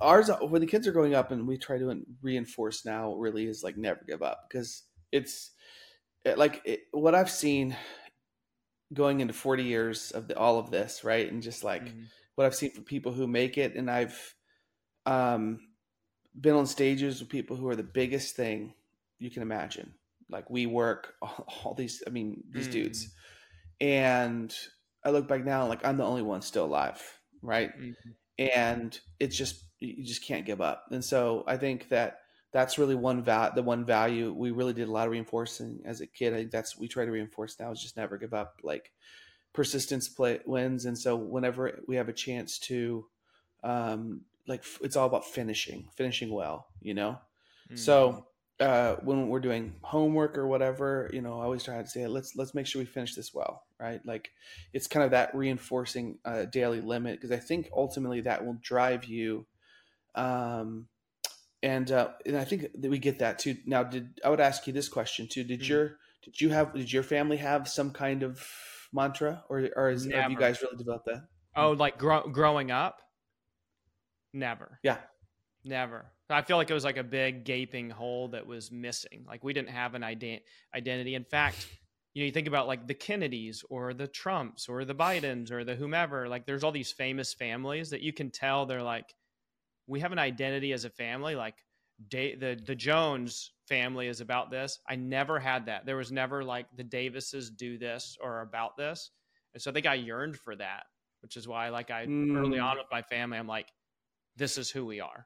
[0.01, 3.63] ours when the kids are growing up, and we try to reinforce now, really is
[3.63, 5.51] like never give up because it's
[6.25, 7.75] like it, what I've seen
[8.93, 11.29] going into 40 years of the, all of this, right?
[11.31, 12.03] And just like mm-hmm.
[12.35, 14.35] what I've seen from people who make it, and I've
[15.05, 15.59] um
[16.39, 18.73] been on stages with people who are the biggest thing
[19.19, 19.93] you can imagine.
[20.29, 22.73] Like we work all, all these, I mean, these mm.
[22.73, 23.13] dudes,
[23.79, 24.53] and
[25.03, 27.01] I look back now, like I'm the only one still alive,
[27.41, 27.71] right?
[27.77, 28.09] Mm-hmm.
[28.39, 30.85] And it's just you just can't give up.
[30.91, 32.19] And so I think that
[32.51, 36.01] that's really one val the one value we really did a lot of reinforcing as
[36.01, 36.33] a kid.
[36.33, 38.59] I think that's we try to reinforce now is just never give up.
[38.63, 38.91] Like
[39.53, 43.05] persistence play wins, and so whenever we have a chance to
[43.63, 47.19] um, like it's all about finishing, finishing well, you know.
[47.71, 47.77] Mm.
[47.77, 48.27] So
[48.59, 52.35] uh, when we're doing homework or whatever, you know, I always try to say, let's
[52.35, 54.01] let's make sure we finish this well, right?
[54.05, 54.29] Like
[54.73, 59.05] it's kind of that reinforcing uh, daily limit because I think ultimately that will drive
[59.05, 59.45] you.
[60.15, 60.87] Um,
[61.61, 63.57] and uh, and I think that we get that too.
[63.65, 65.43] Now, did I would ask you this question too?
[65.43, 65.69] Did mm.
[65.69, 68.43] your did you have did your family have some kind of
[68.91, 71.27] mantra, or or is, have you guys really developed that?
[71.55, 73.01] Oh, like gro- growing up.
[74.33, 74.79] Never.
[74.83, 74.97] Yeah.
[75.67, 76.05] Never.
[76.29, 79.25] I feel like it was like a big gaping hole that was missing.
[79.27, 80.41] Like we didn't have an ident-
[80.73, 81.15] identity.
[81.15, 81.67] In fact,
[82.13, 85.63] you know, you think about like the Kennedys or the Trumps or the Bidens or
[85.63, 89.13] the whomever, like there's all these famous families that you can tell they're like,
[89.87, 91.35] we have an identity as a family.
[91.35, 91.55] Like
[92.09, 94.79] da- the, the Jones family is about this.
[94.87, 95.85] I never had that.
[95.85, 99.11] There was never like the Davises do this or about this.
[99.53, 100.83] And so I think I yearned for that,
[101.21, 102.37] which is why like I mm.
[102.37, 103.67] early on with my family, I'm like,
[104.35, 105.25] this is who we are.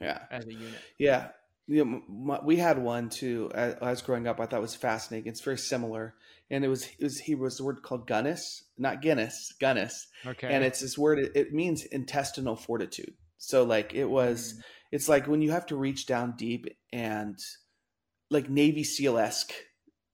[0.00, 0.20] Yeah.
[0.30, 0.80] As a unit.
[0.98, 1.28] Yeah.
[1.68, 3.50] You know, my, we had one too.
[3.54, 5.28] As, as growing up, I thought was fascinating.
[5.28, 6.14] It's very similar,
[6.48, 10.06] and it was it was he was the word called Guinness, not Guinness, Guinness.
[10.24, 10.46] Okay.
[10.46, 11.18] And it's this word.
[11.18, 13.14] It, it means intestinal fortitude.
[13.38, 14.62] So like it was, mm.
[14.92, 17.36] it's like when you have to reach down deep and
[18.30, 19.52] like Navy SEAL esque,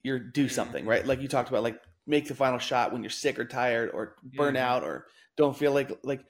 [0.02, 1.06] you're do something right.
[1.06, 4.16] Like you talked about, like make the final shot when you're sick or tired or
[4.22, 4.58] burn mm.
[4.58, 6.24] out or don't feel like like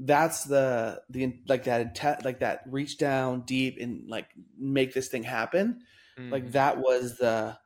[0.00, 5.24] that's the the like that like that reach down deep and like make this thing
[5.24, 5.80] happen.
[6.18, 6.32] Mm-hmm.
[6.32, 7.56] like that was the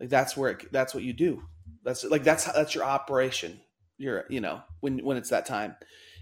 [0.00, 1.42] like that's where it, that's what you do.
[1.84, 3.60] That's like that's that's your operation.
[3.98, 5.76] You're you know when when it's that time.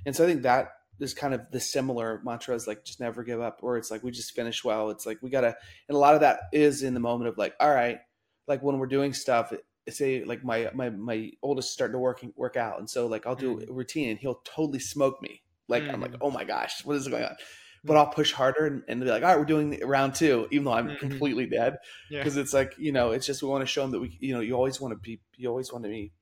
[0.07, 0.69] And so i think that
[1.01, 4.11] is kind of the similar mantras like just never give up or it's like we
[4.11, 4.91] just finish well.
[4.91, 5.55] It's like we gotta
[5.89, 7.99] and a lot of that is in the moment of like all right
[8.47, 9.53] like when we're doing stuff
[9.91, 12.79] say like my my my oldest starting to working work out.
[12.79, 13.71] And so like i'll do mm-hmm.
[13.71, 15.93] a routine and he'll totally smoke me like mm.
[15.93, 17.37] I'm like, oh my gosh, what is going on?
[17.85, 17.99] But mm.
[17.99, 20.73] I'll push harder and, and, be like, all right, we're doing round two, even though
[20.73, 21.09] I'm mm-hmm.
[21.09, 21.79] completely dead.
[22.11, 22.43] Because yeah.
[22.43, 24.41] it's like, you know, it's just we want to show them that we, you know,
[24.41, 26.13] you always want to be, you always want to be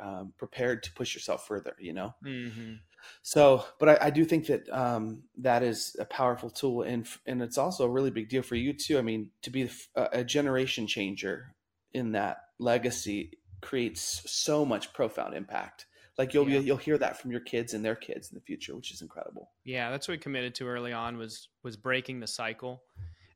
[0.00, 2.14] um, prepared to push yourself further, you know.
[2.24, 2.74] Mm-hmm.
[3.22, 7.42] So, but I, I, do think that um, that is a powerful tool, and and
[7.42, 8.98] it's also a really big deal for you too.
[8.98, 11.54] I mean, to be a, a generation changer
[11.92, 15.86] in that legacy creates so much profound impact
[16.18, 16.60] like you'll yeah.
[16.60, 19.50] you'll hear that from your kids and their kids in the future which is incredible
[19.64, 22.82] yeah that's what we committed to early on was was breaking the cycle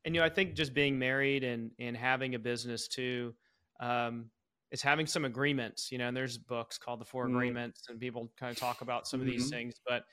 [0.05, 3.33] and you know i think just being married and and having a business too
[3.79, 4.29] um
[4.71, 7.35] is having some agreements, you know, and there's books called the 4 mm-hmm.
[7.35, 9.29] agreements and people kind of talk about some mm-hmm.
[9.29, 9.57] of these mm-hmm.
[9.57, 10.03] things, but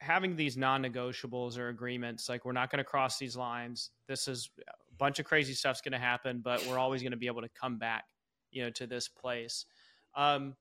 [0.00, 4.50] having these non-negotiables or agreements like we're not going to cross these lines this is
[4.68, 7.40] a bunch of crazy stuff's going to happen but we're always going to be able
[7.40, 8.04] to come back
[8.50, 9.64] you know to this place
[10.14, 10.54] um,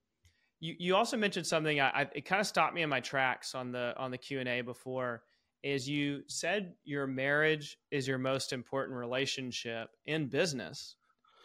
[0.59, 3.55] you, you also mentioned something I, I, it kind of stopped me in my tracks
[3.55, 5.23] on the on the q&a before
[5.63, 10.95] is you said your marriage is your most important relationship in business.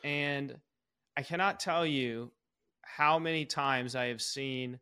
[0.05, 0.57] And
[1.17, 2.31] i cannot tell you
[2.83, 4.79] how many times i have seen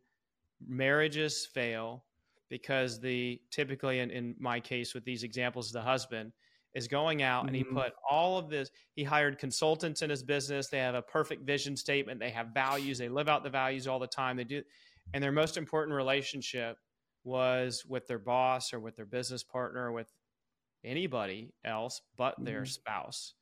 [0.67, 2.03] marriages fail
[2.49, 6.31] because the typically in, in my case with these examples the husband
[6.75, 7.77] is going out and he mm-hmm.
[7.77, 11.75] put all of this he hired consultants in his business they have a perfect vision
[11.75, 14.61] statement they have values they live out the values all the time they do
[15.13, 16.77] and their most important relationship
[17.23, 20.11] was with their boss or with their business partner or with
[20.83, 22.45] anybody else but mm-hmm.
[22.45, 23.33] their spouse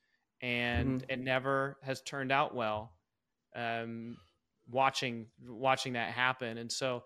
[0.42, 1.12] and mm-hmm.
[1.12, 2.94] it never has turned out well
[3.56, 4.16] um,
[4.70, 7.04] watching watching that happen and so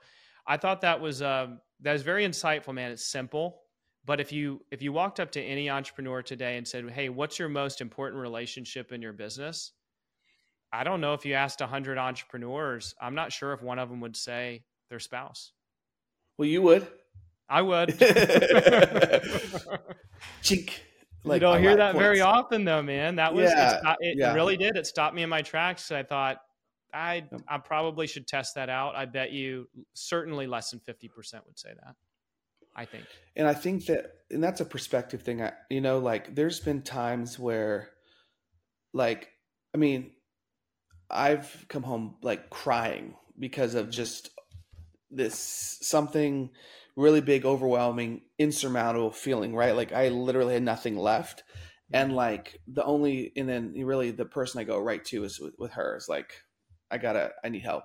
[0.48, 2.92] i thought that was um, that was very insightful, man.
[2.92, 3.62] It's simple,
[4.06, 7.38] but if you if you walked up to any entrepreneur today and said, "Hey, what's
[7.38, 9.72] your most important relationship in your business?"
[10.74, 14.00] I don't know if you asked 100 entrepreneurs, I'm not sure if one of them
[14.02, 15.52] would say their spouse.
[16.38, 16.88] Well, you would.
[17.50, 17.90] I would.
[20.42, 20.72] Chink.
[21.24, 22.04] Like you don't hear that points.
[22.04, 23.18] very often, though, man.
[23.18, 24.34] That was yeah, it, yeah.
[24.34, 24.76] really did.
[24.78, 25.92] It stopped me in my tracks.
[25.92, 26.38] I thought,
[26.94, 28.96] I I probably should test that out.
[28.96, 31.10] I bet you certainly less than 50%
[31.46, 31.96] would say that.
[32.82, 33.06] I think.
[33.36, 35.42] And I think that and that's a perspective thing.
[35.42, 37.90] I, you know, like there's been times where
[38.94, 39.30] like
[39.76, 40.12] I mean,
[41.10, 44.30] I've come home like crying because of just
[45.12, 46.50] this something
[46.96, 49.76] really big, overwhelming, insurmountable feeling, right?
[49.76, 51.44] Like I literally had nothing left.
[51.94, 52.18] And mm-hmm.
[52.18, 55.72] like the only, and then really the person I go right to is with, with
[55.74, 56.34] her is like,
[56.90, 57.84] I gotta, I need help.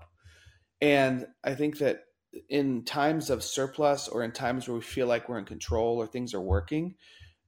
[0.80, 2.00] And I think that
[2.48, 6.06] in times of surplus or in times where we feel like we're in control or
[6.06, 6.94] things are working,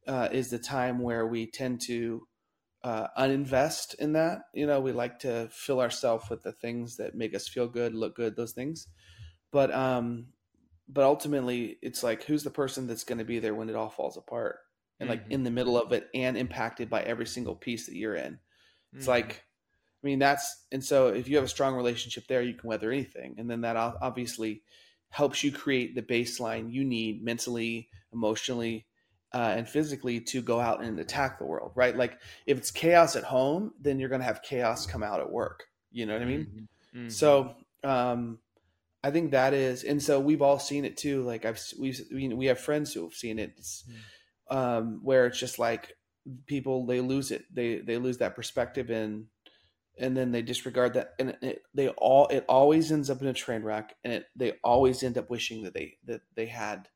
[0.07, 2.27] uh, is the time where we tend to
[2.83, 4.41] uh, uninvest in that.
[4.55, 7.95] You know, we like to fill ourselves with the things that make us feel good,
[7.95, 8.87] look good, those things.
[9.53, 10.29] But um,
[10.89, 13.91] but ultimately, it's like who's the person that's going to be there when it all
[13.91, 14.59] falls apart,
[15.01, 15.19] and mm-hmm.
[15.19, 18.39] like in the middle of it, and impacted by every single piece that you're in.
[18.95, 19.11] It's mm-hmm.
[19.11, 19.45] like
[20.03, 22.93] I mean, that's and so if you have a strong relationship there, you can weather
[22.93, 24.63] anything, and then that obviously
[25.11, 28.87] helps you create the baseline you need mentally, emotionally,
[29.33, 31.73] uh, and physically to go out and attack the world.
[31.75, 31.97] Right?
[31.97, 35.31] Like if it's chaos at home, then you're going to have chaos come out at
[35.31, 35.65] work.
[35.91, 36.47] You know what I mean?
[36.47, 36.99] Mm-hmm.
[36.99, 37.09] Mm-hmm.
[37.09, 38.39] So um,
[39.03, 41.23] I think that is, and so we've all seen it too.
[41.23, 44.57] Like I've we've we have friends who have seen it, mm-hmm.
[44.57, 45.97] um, where it's just like
[46.47, 49.27] people they lose it, they they lose that perspective and
[50.01, 53.33] and then they disregard that and it, they all it always ends up in a
[53.33, 56.89] train wreck and it, they always end up wishing that they that they had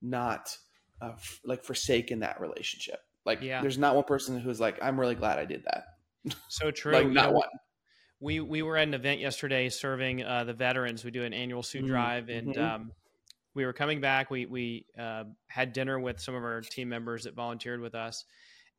[0.00, 0.56] not
[1.00, 3.00] uh, f- like forsaken that relationship.
[3.24, 3.60] Like yeah.
[3.60, 6.34] there's not one person who's like i'm really glad i did that.
[6.48, 6.92] So true.
[6.92, 7.48] Like not one.
[8.20, 11.04] we we were at an event yesterday serving uh, the veterans.
[11.04, 11.90] We do an annual suit mm-hmm.
[11.90, 12.62] drive and mm-hmm.
[12.62, 12.92] um,
[13.54, 14.30] we were coming back.
[14.30, 18.24] We we uh, had dinner with some of our team members that volunteered with us.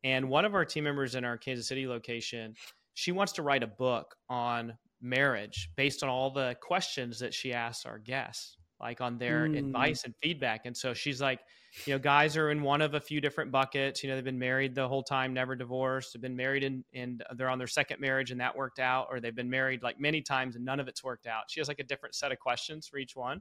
[0.02, 2.54] And one of our team members in our kansas city location
[2.94, 7.52] she wants to write a book on marriage based on all the questions that she
[7.52, 9.58] asks our guests like on their mm.
[9.58, 10.66] advice and feedback.
[10.66, 11.40] And so she's like
[11.86, 14.02] you know guys are in one of a few different buckets.
[14.02, 16.12] You know they've been married the whole time never divorced.
[16.12, 19.20] They've been married and, and they're on their second marriage and that worked out or
[19.20, 21.44] they've been married like many times and none of it's worked out.
[21.48, 23.40] She has like a different set of questions for each one.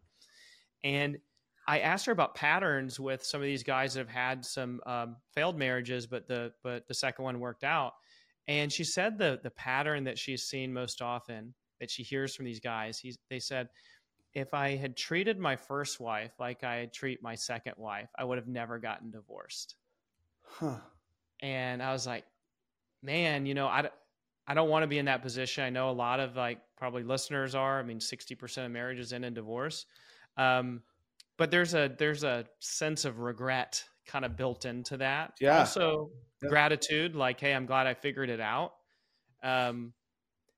[0.84, 1.18] And
[1.68, 5.16] I asked her about patterns with some of these guys that have had some um,
[5.34, 7.94] failed marriages, but the but the second one worked out.
[8.47, 12.45] And she said the the pattern that she's seen most often that she hears from
[12.45, 13.69] these guys, he's, they said,
[14.34, 18.38] if I had treated my first wife like I treat my second wife, I would
[18.38, 19.75] have never gotten divorced.
[20.41, 20.77] Huh.
[21.41, 22.25] And I was like,
[23.01, 23.89] man, you know, I,
[24.47, 25.63] I don't want to be in that position.
[25.63, 27.79] I know a lot of like probably listeners are.
[27.79, 29.86] I mean, 60% of marriages end in divorce.
[30.38, 30.82] Um,
[31.38, 35.34] but there's a there's a sense of regret kind of built into that.
[35.39, 35.60] Yeah.
[35.60, 36.12] Also
[36.42, 36.50] yeah.
[36.50, 38.74] gratitude, like, hey, I'm glad I figured it out.
[39.44, 39.94] Um,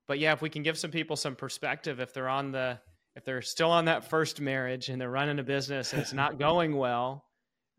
[0.06, 2.78] but yeah, if we can give some people some perspective, if they're on the
[3.16, 6.38] if they're still on that first marriage and they're running a business and it's not
[6.38, 7.24] going well,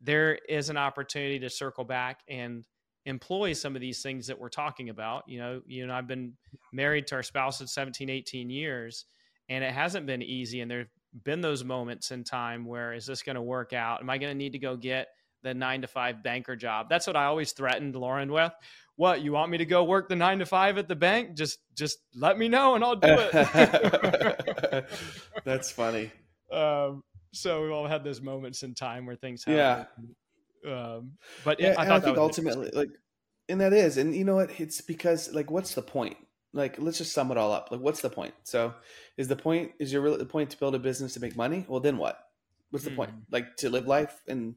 [0.02, 2.66] there is an opportunity to circle back and
[3.06, 5.24] employ some of these things that we're talking about.
[5.28, 6.34] You know, you know, I've been
[6.74, 9.06] married to our spouse at 17, 18 years,
[9.48, 10.62] and it hasn't been easy.
[10.62, 10.90] And there've
[11.24, 14.02] been those moments in time where is this going to work out?
[14.02, 15.08] Am I going to need to go get
[15.48, 16.90] the nine to five banker job.
[16.90, 18.54] That's what I always threatened Lauren with
[18.98, 21.36] what you want me to go work the nine to five at the bank?
[21.36, 24.86] Just just let me know and I'll do it.
[25.46, 26.12] That's funny.
[26.52, 30.16] Um, so we've all had those moments in time where things happen.
[30.66, 30.72] Yeah.
[30.72, 31.14] Um,
[31.46, 32.90] but yeah, I, I think ultimately, like,
[33.48, 34.60] and that is, and you know what?
[34.60, 36.18] It's because like, what's the point?
[36.54, 37.70] Like, let's just sum it all up.
[37.72, 38.34] Like, what's the point?
[38.44, 38.74] So,
[39.16, 41.66] is the point is your really the point to build a business to make money?
[41.68, 42.27] Well, then what?
[42.70, 42.98] What's the mm.
[42.98, 43.12] point?
[43.32, 44.56] Like to live life and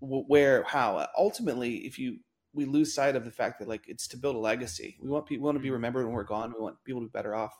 [0.00, 1.06] where, how?
[1.16, 2.18] Ultimately, if you
[2.54, 4.96] we lose sight of the fact that like it's to build a legacy.
[5.00, 5.74] We want people we want to be mm-hmm.
[5.74, 6.52] remembered when we're gone.
[6.56, 7.58] We want people to be better off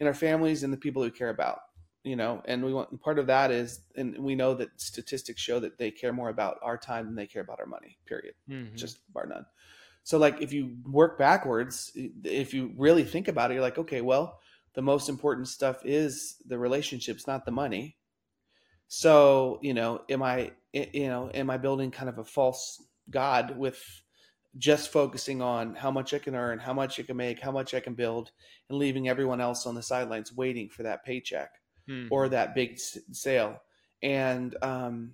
[0.00, 1.60] in our families and the people we care about.
[2.02, 5.58] You know, and we want part of that is, and we know that statistics show
[5.60, 7.96] that they care more about our time than they care about our money.
[8.04, 8.76] Period, mm-hmm.
[8.76, 9.46] just bar none.
[10.02, 11.92] So, like, if you work backwards,
[12.22, 14.38] if you really think about it, you're like, okay, well,
[14.74, 17.96] the most important stuff is the relationships, not the money.
[18.88, 23.56] So, you know, am I, you know, am I building kind of a false god
[23.58, 23.82] with
[24.56, 27.74] just focusing on how much I can earn, how much I can make, how much
[27.74, 28.30] I can build,
[28.68, 31.50] and leaving everyone else on the sidelines waiting for that paycheck
[31.88, 32.06] hmm.
[32.10, 33.60] or that big sale.
[34.02, 35.12] And, um,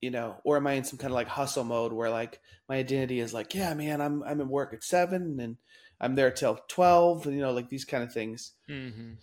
[0.00, 2.76] you know, or am I in some kind of like hustle mode where like my
[2.76, 5.56] identity is like, yeah, man, I'm I'm at work at seven and
[6.00, 8.52] I'm there till twelve, and you know, like these kind of things.
[8.70, 9.14] Mm-hmm.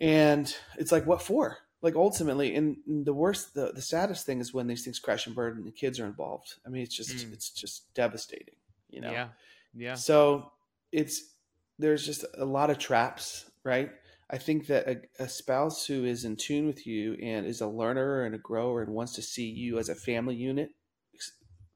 [0.00, 1.58] And it's like, what for?
[1.84, 5.36] Like ultimately, and the worst, the the saddest thing is when these things crash and
[5.36, 6.54] burn and the kids are involved.
[6.66, 7.32] I mean, it's just mm.
[7.32, 8.56] it's just devastating
[8.94, 9.28] you know yeah
[9.74, 10.52] yeah so
[10.92, 11.34] it's
[11.78, 13.90] there's just a lot of traps right
[14.30, 17.66] i think that a, a, spouse who is in tune with you and is a
[17.66, 20.70] learner and a grower and wants to see you as a family unit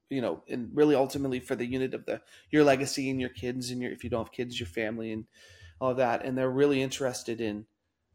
[0.09, 3.69] you know and really ultimately for the unit of the your legacy and your kids
[3.69, 5.25] and your if you don't have kids your family and
[5.81, 7.65] all of that and they're really interested in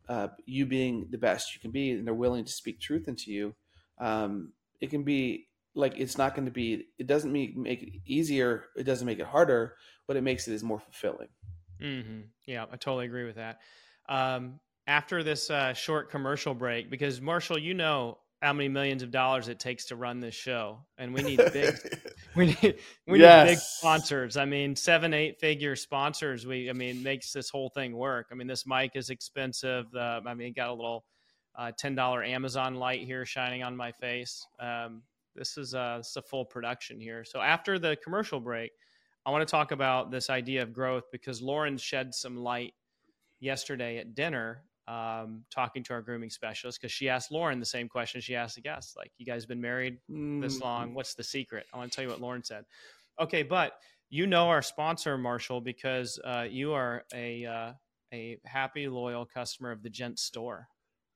[0.08, 3.30] uh, you being the best you can be and they're willing to speak truth into
[3.30, 3.54] you
[3.98, 7.92] um, it can be like it's not going to be it doesn't make make it
[8.06, 9.74] easier it doesn't make it harder
[10.06, 11.28] but it makes it is more fulfilling
[11.80, 12.20] mm-hmm.
[12.46, 13.58] yeah i totally agree with that
[14.08, 19.10] um, after this uh, short commercial break because marshall you know how many millions of
[19.10, 21.74] dollars it takes to run this show and we need big
[22.36, 23.46] we need we yes.
[23.46, 27.68] need big sponsors i mean seven eight figure sponsors we i mean makes this whole
[27.68, 31.04] thing work i mean this mic is expensive uh, i mean got a little
[31.56, 35.02] uh, $10 amazon light here shining on my face um,
[35.34, 37.24] this is a, this is a full production here.
[37.24, 38.72] So after the commercial break,
[39.26, 42.74] I want to talk about this idea of growth because Lauren shed some light
[43.40, 47.88] yesterday at dinner um, talking to our grooming specialist because she asked Lauren the same
[47.88, 50.90] question she asked the guests like, You guys been married this long?
[50.90, 50.94] Mm.
[50.94, 51.66] What's the secret?
[51.72, 52.64] I want to tell you what Lauren said.
[53.20, 53.72] Okay, but
[54.10, 57.72] you know our sponsor, Marshall, because uh, you are a, uh,
[58.12, 60.68] a happy, loyal customer of the Gent Store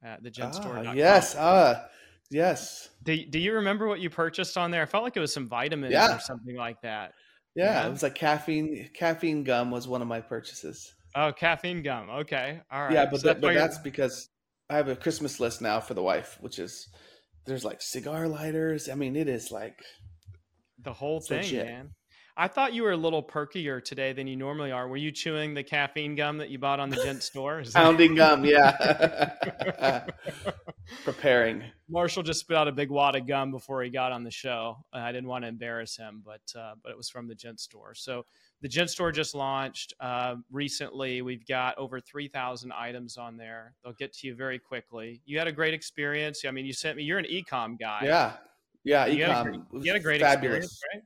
[0.02, 1.34] at the Gent ah, Yes.
[1.34, 1.86] Uh,
[2.30, 2.90] Yes.
[3.02, 4.82] Do, do you remember what you purchased on there?
[4.82, 6.16] I felt like it was some vitamins yeah.
[6.16, 7.12] or something like that.
[7.54, 8.90] Yeah, yeah, it was like caffeine.
[8.94, 10.94] Caffeine gum was one of my purchases.
[11.18, 12.08] Oh, caffeine gum.
[12.08, 12.92] Okay, all right.
[12.92, 14.28] Yeah, but, so that, but that's because
[14.70, 16.88] I have a Christmas list now for the wife, which is
[17.44, 18.88] there's like cigar lighters.
[18.88, 19.80] I mean, it is like
[20.80, 21.66] the whole thing, legit.
[21.66, 21.90] man.
[22.40, 24.86] I thought you were a little perkier today than you normally are.
[24.86, 27.64] Were you chewing the caffeine gum that you bought on the gent store?
[27.74, 30.04] Pounding gum, yeah.
[31.04, 31.64] Preparing.
[31.90, 34.76] Marshall just spit out a big wad of gum before he got on the show.
[34.92, 37.92] I didn't want to embarrass him, but uh, but it was from the gent store.
[37.96, 38.24] So
[38.62, 41.22] the gent store just launched uh, recently.
[41.22, 43.74] We've got over three thousand items on there.
[43.82, 45.20] They'll get to you very quickly.
[45.26, 46.44] You had a great experience.
[46.46, 47.02] I mean, you sent me.
[47.02, 48.02] You're an ecom guy.
[48.04, 48.32] Yeah,
[48.84, 49.06] yeah.
[49.06, 49.28] You ecom.
[49.28, 50.66] Had a, you had a great fabulous.
[50.66, 51.02] experience, right?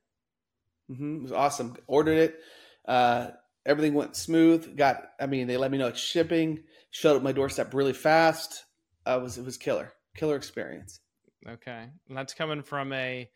[0.93, 1.17] Mm-hmm.
[1.17, 1.77] It was awesome.
[1.87, 2.41] Ordered it.
[2.87, 3.29] Uh,
[3.65, 4.77] everything went smooth.
[4.77, 6.65] Got, I mean, they let me know it's shipping.
[6.91, 8.65] Showed up my doorstep really fast.
[9.07, 11.01] Uh, it was it was killer, killer experience.
[11.49, 13.29] Okay, and that's coming from a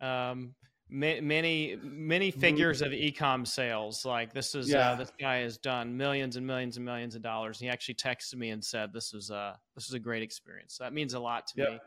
[0.00, 0.54] um,
[0.90, 2.40] many many mm-hmm.
[2.40, 4.04] figures of ecom sales.
[4.04, 4.90] Like this is uh, yeah.
[4.90, 7.58] uh, this guy has done millions and millions and millions of dollars.
[7.58, 10.74] He actually texted me and said this is a this is a great experience.
[10.76, 11.70] So that means a lot to yep.
[11.70, 11.78] me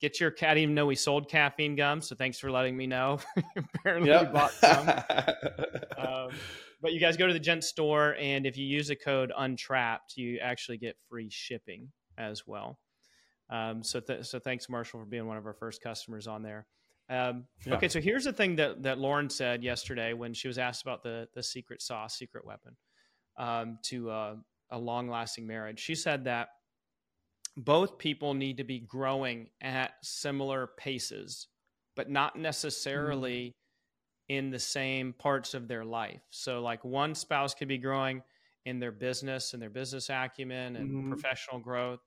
[0.00, 0.56] get your cat.
[0.58, 3.18] Even know we sold caffeine gum, so thanks for letting me know.
[3.74, 4.26] Apparently, yep.
[4.26, 4.88] you bought some.
[5.98, 6.30] um,
[6.82, 10.16] but you guys go to the Gent store, and if you use the code Untrapped,
[10.16, 12.78] you actually get free shipping as well.
[13.48, 16.66] Um, so, th- so thanks, Marshall, for being one of our first customers on there.
[17.08, 17.74] Um, yeah.
[17.74, 21.02] Okay, so here's the thing that that Lauren said yesterday when she was asked about
[21.04, 22.76] the the secret sauce, secret weapon
[23.38, 24.34] um, to uh,
[24.70, 25.78] a long lasting marriage.
[25.78, 26.48] She said that
[27.56, 31.48] both people need to be growing at similar paces,
[31.94, 33.48] but not necessarily
[34.30, 34.36] mm-hmm.
[34.36, 36.20] in the same parts of their life.
[36.30, 38.22] So, like one spouse could be growing
[38.66, 41.12] in their business and their business acumen and mm-hmm.
[41.12, 42.00] professional growth.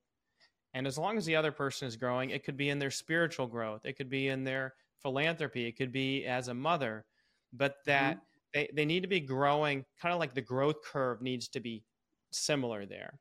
[0.74, 3.48] And as long as the other person is growing, it could be in their spiritual
[3.48, 7.06] growth, it could be in their philanthropy, it could be as a mother,
[7.54, 8.22] but that mm-hmm.
[8.54, 11.84] they, they need to be growing kind of like the growth curve needs to be
[12.32, 13.20] similar there.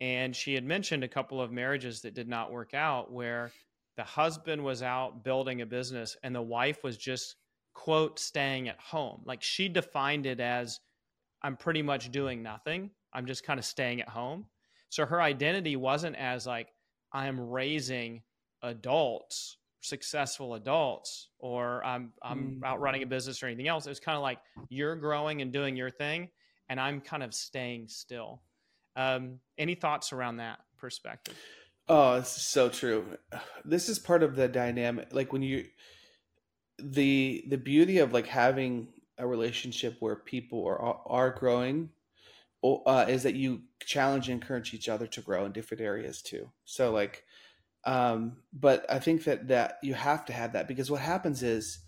[0.00, 3.52] And she had mentioned a couple of marriages that did not work out where
[3.96, 7.36] the husband was out building a business and the wife was just
[7.74, 9.20] quote staying at home.
[9.24, 10.80] Like she defined it as
[11.42, 12.90] I'm pretty much doing nothing.
[13.12, 14.46] I'm just kind of staying at home.
[14.88, 16.68] So her identity wasn't as like
[17.12, 18.22] I am raising
[18.62, 22.66] adults, successful adults, or I'm I'm mm.
[22.66, 23.86] out running a business or anything else.
[23.86, 24.38] It was kind of like
[24.68, 26.30] you're growing and doing your thing,
[26.68, 28.42] and I'm kind of staying still.
[28.96, 31.36] Um, any thoughts around that perspective?
[31.88, 33.18] Oh, it's so true.
[33.64, 35.08] This is part of the dynamic.
[35.12, 35.66] Like when you
[36.78, 38.88] the the beauty of like having
[39.18, 41.90] a relationship where people are are growing
[42.62, 46.50] uh, is that you challenge and encourage each other to grow in different areas too.
[46.64, 47.24] So like,
[47.84, 51.80] um, but I think that that you have to have that because what happens is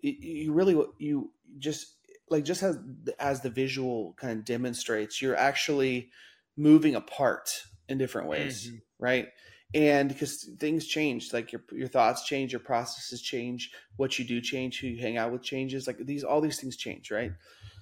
[0.00, 1.96] you really you just
[2.30, 2.78] like just as
[3.18, 6.10] as the visual kind of demonstrates, you're actually
[6.56, 7.50] moving apart
[7.88, 8.76] in different ways, mm-hmm.
[8.98, 9.28] right?
[9.74, 14.40] And because things change, like your your thoughts change, your processes change, what you do
[14.40, 17.32] change, who you hang out with changes, like these all these things change, right?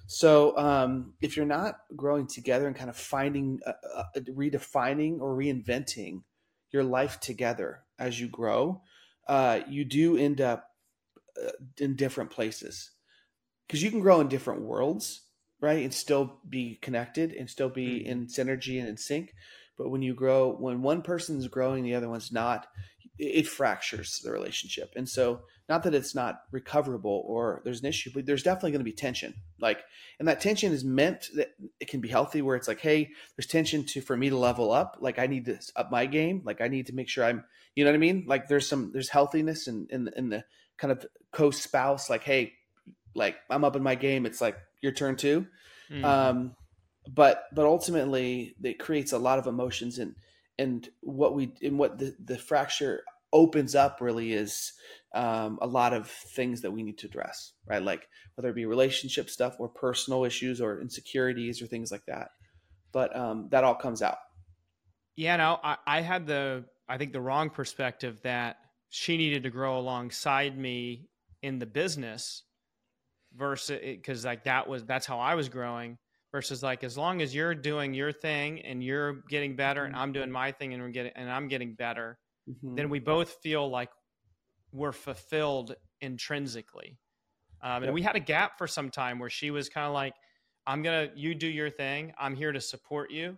[0.07, 5.35] So um, if you're not growing together and kind of finding, uh, uh, redefining or
[5.35, 6.23] reinventing
[6.71, 8.81] your life together as you grow,
[9.27, 10.65] uh, you do end up
[11.41, 12.91] uh, in different places
[13.67, 15.21] because you can grow in different worlds,
[15.61, 18.11] right, and still be connected and still be mm-hmm.
[18.11, 19.33] in synergy and in sync.
[19.77, 22.67] But when you grow, when one person's growing, the other one's not,
[23.17, 24.93] it fractures the relationship.
[24.95, 28.81] And so, not that it's not recoverable or there's an issue, but there's definitely going
[28.81, 29.33] to be tension.
[29.59, 29.81] Like,
[30.19, 33.47] and that tension is meant that it can be healthy, where it's like, hey, there's
[33.47, 34.97] tension to for me to level up.
[34.99, 36.41] Like, I need to up my game.
[36.43, 37.43] Like, I need to make sure I'm,
[37.75, 38.25] you know what I mean?
[38.27, 40.43] Like, there's some there's healthiness in in, in the
[40.77, 42.09] kind of co spouse.
[42.09, 42.53] Like, hey,
[43.15, 44.25] like I'm up in my game.
[44.25, 45.47] It's like your turn too.
[45.89, 46.05] Mm-hmm.
[46.05, 46.55] Um,
[47.09, 50.15] but but ultimately it creates a lot of emotions and
[50.59, 53.03] and what we and what the, the fracture
[53.33, 54.73] opens up really is
[55.15, 58.65] um, a lot of things that we need to address right like whether it be
[58.65, 62.29] relationship stuff or personal issues or insecurities or things like that
[62.91, 64.17] but um, that all comes out
[65.15, 68.57] yeah no I, I had the i think the wrong perspective that
[68.89, 71.07] she needed to grow alongside me
[71.41, 72.43] in the business
[73.37, 75.97] versus because like that was that's how i was growing
[76.31, 80.03] versus like as long as you're doing your thing and you're getting better and mm-hmm.
[80.03, 82.17] I'm doing my thing and we're getting and I'm getting better,
[82.49, 82.75] mm-hmm.
[82.75, 83.89] then we both feel like
[84.71, 86.97] we're fulfilled intrinsically.
[87.61, 87.93] Um, and yep.
[87.93, 90.13] we had a gap for some time where she was kind of like,
[90.65, 92.13] I'm gonna you do your thing.
[92.17, 93.37] I'm here to support you.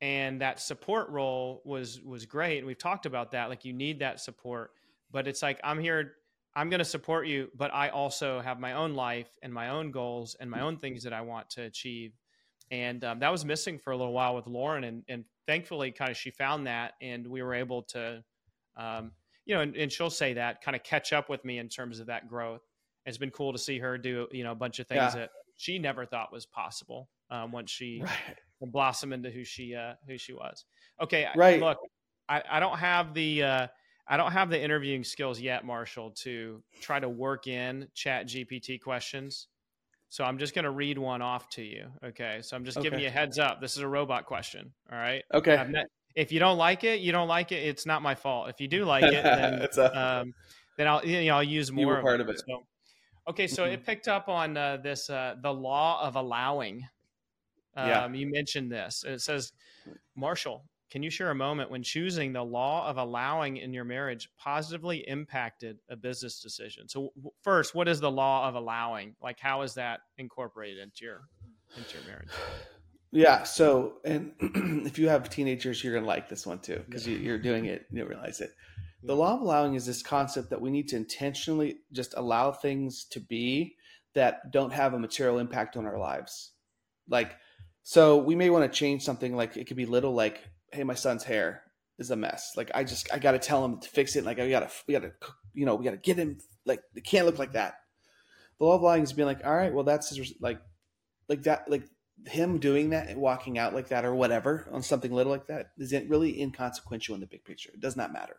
[0.00, 2.58] And that support role was was great.
[2.58, 3.48] And we've talked about that.
[3.48, 4.70] Like you need that support.
[5.10, 6.12] But it's like I'm here
[6.56, 9.90] I'm going to support you, but I also have my own life and my own
[9.90, 12.12] goals and my own things that I want to achieve.
[12.70, 14.84] And um, that was missing for a little while with Lauren.
[14.84, 18.22] And, and thankfully, kind of she found that, and we were able to,
[18.76, 19.12] um,
[19.46, 22.00] you know, and, and, she'll say that kind of catch up with me in terms
[22.00, 22.62] of that growth.
[23.04, 25.10] It's been cool to see her do, you know, a bunch of things yeah.
[25.10, 28.38] that she never thought was possible um, once she right.
[28.60, 30.64] blossomed into who she uh, who she was.
[31.02, 31.60] Okay, right.
[31.60, 31.78] Look,
[32.28, 33.66] I, I don't have the uh,
[34.06, 38.80] I don't have the interviewing skills yet, Marshall, to try to work in chat GPT
[38.80, 39.48] questions.
[40.10, 41.86] So I'm just going to read one off to you.
[42.04, 42.40] Okay.
[42.42, 42.84] So I'm just okay.
[42.84, 43.60] giving you a heads up.
[43.60, 44.72] This is a robot question.
[44.92, 45.24] All right.
[45.32, 45.56] Okay.
[45.68, 47.66] Met, if you don't like it, you don't like it.
[47.66, 48.48] It's not my fault.
[48.48, 50.34] If you do like it, then, a, um,
[50.76, 52.30] then I'll, you know, I'll use more part of it.
[52.30, 52.42] Of it.
[52.46, 52.62] So,
[53.30, 53.46] okay.
[53.46, 53.72] So mm-hmm.
[53.72, 56.86] it picked up on uh, this, uh, the law of allowing.
[57.76, 58.12] Um, yeah.
[58.12, 59.02] You mentioned this.
[59.04, 59.52] It says,
[60.14, 60.64] Marshall,
[60.94, 64.98] can you share a moment when choosing the law of allowing in your marriage positively
[65.08, 66.88] impacted a business decision?
[66.88, 69.16] So, first, what is the law of allowing?
[69.20, 71.22] Like, how is that incorporated into your
[71.76, 72.28] into your marriage?
[73.10, 73.44] Yeah.
[73.44, 77.16] So, and if you have teenagers, you're gonna like this one too because yeah.
[77.18, 78.50] you're doing it, you realize it.
[79.02, 79.20] The mm-hmm.
[79.20, 83.20] law of allowing is this concept that we need to intentionally just allow things to
[83.20, 83.76] be
[84.14, 86.54] that don't have a material impact on our lives.
[87.08, 87.36] Like,
[87.84, 89.36] so we may want to change something.
[89.36, 90.42] Like it could be little, like
[90.74, 91.62] hey, my son's hair
[91.98, 92.52] is a mess.
[92.56, 94.24] Like I just I got to tell him to fix it.
[94.24, 95.12] Like I got to we got to
[95.54, 97.74] you know we got to get him like it can't look like that.
[98.58, 100.60] The law allowing is being like, all right, well that's his, like
[101.28, 101.84] like that like
[102.26, 105.70] him doing that and walking out like that or whatever on something little like that
[105.78, 107.70] is it really inconsequential in the big picture.
[107.72, 108.36] It does not matter.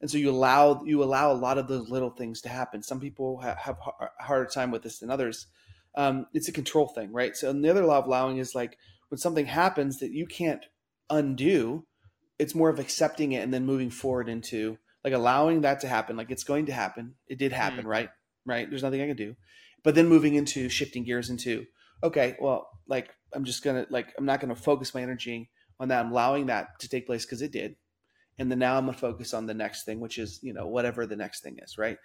[0.00, 2.82] And so you allow you allow a lot of those little things to happen.
[2.82, 5.46] Some people have, have a harder time with this than others.
[5.94, 7.34] Um, it's a control thing, right?
[7.34, 8.76] So the other law of allowing is like
[9.08, 10.64] when something happens that you can't
[11.10, 11.86] undo.
[12.38, 16.16] It's more of accepting it and then moving forward into like allowing that to happen.
[16.16, 17.14] Like it's going to happen.
[17.28, 17.88] It did happen, mm.
[17.88, 18.10] right?
[18.44, 18.68] Right.
[18.68, 19.34] There's nothing I can do.
[19.82, 21.66] but then moving into shifting gears into
[22.02, 26.04] okay, well, like I'm just gonna like I'm not gonna focus my energy on that.
[26.04, 27.76] I'm allowing that to take place because it did,
[28.38, 31.06] and then now I'm gonna focus on the next thing, which is you know whatever
[31.06, 31.98] the next thing is, right?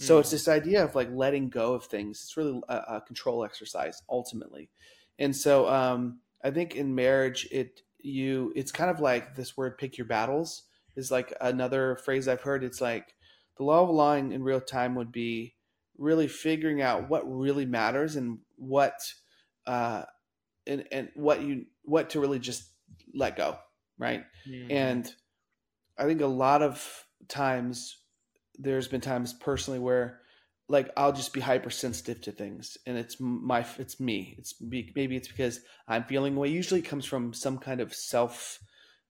[0.00, 0.04] Mm.
[0.04, 2.22] So it's this idea of like letting go of things.
[2.24, 4.70] It's really a, a control exercise ultimately,
[5.18, 9.78] and so um, I think in marriage it you it's kind of like this word
[9.78, 10.62] pick your battles
[10.96, 12.64] is like another phrase I've heard.
[12.64, 13.14] It's like
[13.56, 15.54] the law of allowing in real time would be
[15.98, 18.94] really figuring out what really matters and what
[19.66, 20.02] uh
[20.66, 22.68] and and what you what to really just
[23.14, 23.56] let go
[23.98, 24.70] right mm-hmm.
[24.70, 25.14] and
[25.98, 27.96] i think a lot of times
[28.58, 30.20] there's been times personally where
[30.68, 34.34] like i'll just be hypersensitive to things and it's my it's me.
[34.38, 38.60] It's maybe it's because i'm feeling away usually comes from some kind of self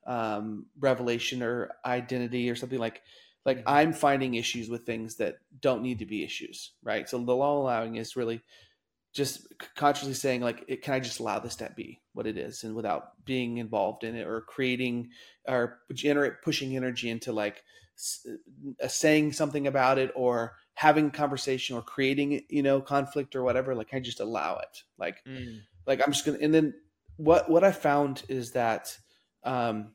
[0.07, 3.03] um, revelation or identity or something like
[3.45, 3.69] like mm-hmm.
[3.69, 7.09] i'm finding issues with things that don't need to be issues right?
[7.09, 8.43] So the law allowing is really
[9.13, 9.47] just
[9.77, 12.65] consciously saying like can i just allow this to be what it is?
[12.65, 15.11] And without being involved in it or creating
[15.47, 17.63] or generate pushing energy into like
[18.83, 23.75] uh, saying something about it or having conversation or creating you know conflict or whatever
[23.75, 25.59] like i just allow it like mm.
[25.87, 26.73] like i'm just gonna and then
[27.17, 28.97] what what i found is that
[29.45, 29.93] um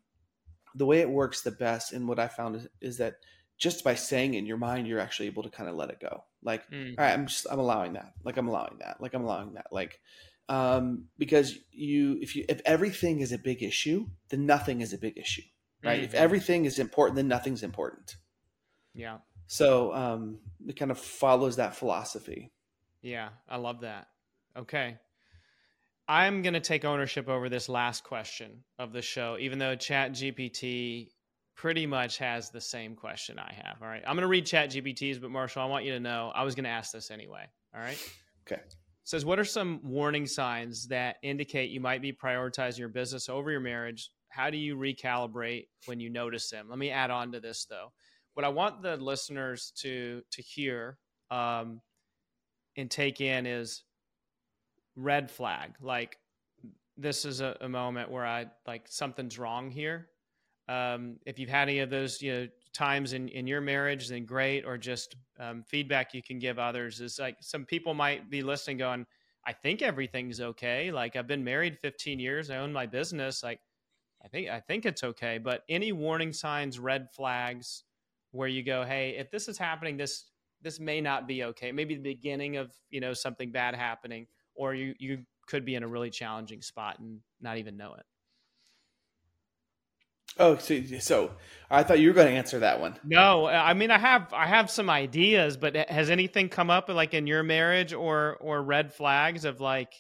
[0.75, 3.15] the way it works the best and what i found is, is that
[3.61, 6.23] just by saying in your mind, you're actually able to kind of let it go.
[6.41, 6.95] Like, mm.
[6.97, 8.13] all right, I'm just I'm allowing that.
[8.25, 8.99] Like I'm allowing that.
[8.99, 9.67] Like I'm allowing that.
[9.71, 10.01] Like
[10.49, 14.97] um because you if you if everything is a big issue, then nothing is a
[14.97, 15.43] big issue.
[15.83, 15.97] Right?
[15.97, 16.05] Mm-hmm.
[16.05, 18.15] If everything is important, then nothing's important.
[18.95, 19.19] Yeah.
[19.51, 22.53] So um it kind of follows that philosophy.
[23.01, 24.07] Yeah, I love that.
[24.55, 24.97] Okay.
[26.07, 30.11] I'm going to take ownership over this last question of the show, even though Chat
[30.13, 31.09] GPT
[31.55, 33.81] pretty much has the same question I have.
[33.81, 34.01] All right.
[34.05, 36.55] I'm going to read Chat GPT's, but Marshall, I want you to know I was
[36.55, 37.45] going to ask this anyway.
[37.73, 37.99] All right.
[38.45, 38.61] Okay.
[38.61, 43.29] It says, what are some warning signs that indicate you might be prioritizing your business
[43.29, 44.11] over your marriage?
[44.29, 46.67] How do you recalibrate when you notice them?
[46.69, 47.91] Let me add on to this though.
[48.33, 50.97] What I want the listeners to to hear
[51.29, 51.81] um,
[52.77, 53.83] and take in is
[54.95, 55.75] red flag.
[55.81, 56.17] Like
[56.97, 60.09] this is a, a moment where I like something's wrong here
[60.71, 64.25] um, if you've had any of those, you know, times in, in your marriage, then
[64.25, 64.65] great.
[64.65, 68.77] Or just um, feedback you can give others is like some people might be listening,
[68.77, 69.05] going,
[69.45, 70.91] "I think everything's okay.
[70.91, 72.49] Like I've been married 15 years.
[72.49, 73.43] I own my business.
[73.43, 73.59] Like
[74.23, 77.83] I think I think it's okay." But any warning signs, red flags,
[78.31, 80.25] where you go, "Hey, if this is happening, this
[80.61, 81.71] this may not be okay.
[81.71, 85.83] Maybe the beginning of you know something bad happening, or you you could be in
[85.83, 88.05] a really challenging spot and not even know it."
[90.37, 91.31] Oh, so, so
[91.69, 92.97] I thought you were going to answer that one.
[93.03, 97.13] No, I mean I have I have some ideas, but has anything come up like
[97.13, 99.93] in your marriage or or red flags of like,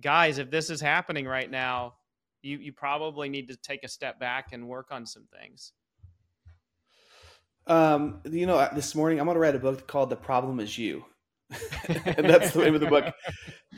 [0.00, 1.94] guys, if this is happening right now,
[2.42, 5.72] you you probably need to take a step back and work on some things.
[7.66, 10.76] Um, you know, this morning I'm going to write a book called "The Problem Is
[10.76, 11.04] You,"
[11.88, 13.14] and that's the name of the book.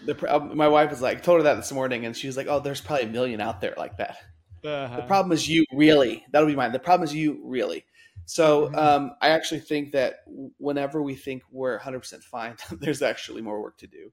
[0.07, 2.61] The, my wife was like, told her that this morning, and she was like, "Oh,
[2.61, 4.19] there's probably a million out there like that."
[4.65, 4.97] Uh-huh.
[4.97, 6.25] The problem is you really.
[6.33, 6.73] That'll be mine.
[6.73, 7.85] The problem is you really.
[8.27, 8.75] So mm-hmm.
[8.75, 10.21] um, I actually think that
[10.59, 14.13] whenever we think we're 100% fine, there's actually more work to do.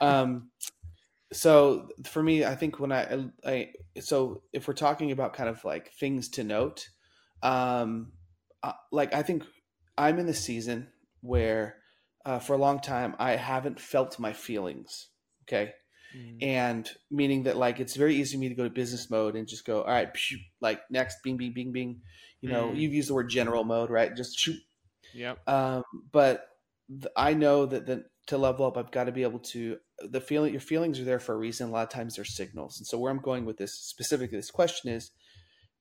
[0.00, 0.50] Um,
[1.32, 5.64] so for me, I think when I, I, so if we're talking about kind of
[5.64, 6.88] like things to note,
[7.42, 8.12] um,
[8.62, 9.44] uh, like I think
[9.96, 10.88] I'm in the season
[11.20, 11.76] where
[12.24, 15.08] uh, for a long time I haven't felt my feelings.
[15.44, 15.72] Okay.
[16.16, 16.42] Mm.
[16.42, 19.48] And meaning that like it's very easy for me to go to business mode and
[19.48, 20.08] just go, all right,
[20.60, 22.00] like next, bing, bing, bing, bing.
[22.40, 22.76] You know, mm.
[22.76, 24.14] you've used the word general mode, right?
[24.14, 24.60] Just shoot.
[25.14, 25.48] Yep.
[25.48, 25.82] Um,
[26.12, 26.48] but
[26.88, 30.20] th- I know that the, to level up, I've got to be able to the
[30.20, 30.52] feeling.
[30.52, 31.68] Your feelings are there for a reason.
[31.68, 32.78] A lot of times they're signals.
[32.78, 35.10] And so where I'm going with this specifically, this question is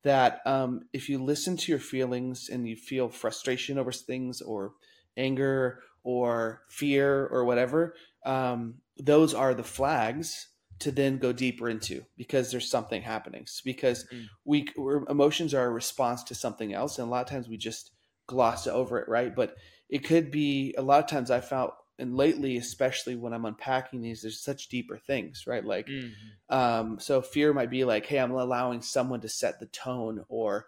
[0.04, 4.74] that um, if you listen to your feelings and you feel frustration over things or
[5.18, 7.96] anger or fear or whatever,
[8.26, 10.48] um, those are the flags
[10.80, 13.46] to then go deeper into because there's something happening.
[13.66, 14.26] because mm.
[14.46, 14.68] we
[15.10, 17.92] emotions are a response to something else, and a lot of times we just
[18.28, 19.36] gloss over it, right?
[19.36, 19.56] But
[19.90, 24.02] it could be a lot of times I found, and lately, especially when I'm unpacking
[24.02, 25.66] these, there's such deeper things, right?
[25.66, 26.56] Like, mm-hmm.
[26.56, 30.68] um, so fear might be like, hey, I'm allowing someone to set the tone, or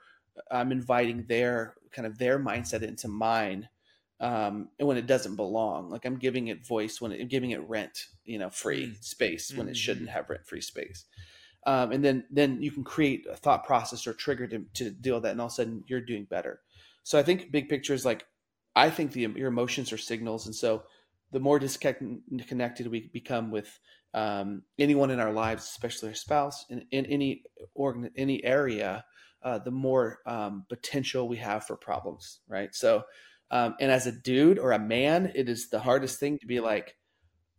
[0.50, 3.70] I'm inviting their kind of their mindset into mine
[4.20, 5.90] um, and when it doesn't belong.
[5.90, 9.04] Like I'm giving it voice when it, I'm giving it rent, you know, free mm.
[9.04, 9.70] space when mm-hmm.
[9.70, 11.06] it shouldn't have rent free space.
[11.66, 15.16] Um, and then then you can create a thought process or trigger to, to deal
[15.16, 16.62] with that, and all of a sudden you're doing better.
[17.04, 18.26] So I think big picture is like
[18.76, 20.84] I think the your emotions are signals, and so
[21.32, 23.80] the more disconnected we become with
[24.14, 27.44] um, anyone in our lives, especially our spouse, in, in any
[27.76, 29.06] organ, any area,
[29.44, 32.74] uh, the more um, potential we have for problems, right?
[32.74, 33.04] So,
[33.52, 36.60] um, and as a dude or a man, it is the hardest thing to be
[36.60, 36.96] like,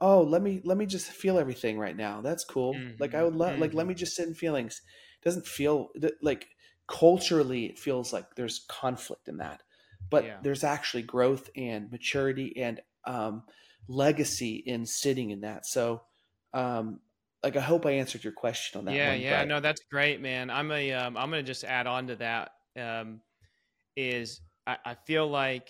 [0.01, 2.21] oh, let me let me just feel everything right now.
[2.21, 2.75] That's cool.
[2.75, 2.97] Mm-hmm.
[2.99, 3.63] Like I would love, mm-hmm.
[3.63, 4.81] like let me just sit in feelings.
[5.21, 5.91] It doesn't feel
[6.23, 6.49] like
[6.87, 9.63] culturally, it feels like there's conflict in that,
[10.09, 10.37] but yeah.
[10.43, 13.43] there's actually growth and maturity and um,
[13.89, 15.67] legacy in sitting in that.
[15.67, 16.03] So
[16.53, 17.01] um,
[17.43, 18.95] like I hope I answered your question on that.
[18.95, 20.51] Yeah, one, yeah, no, that's great, man.
[20.51, 22.51] I'm a, um, I'm gonna just add on to that.
[22.79, 23.21] Um,
[23.97, 25.69] is I, I feel like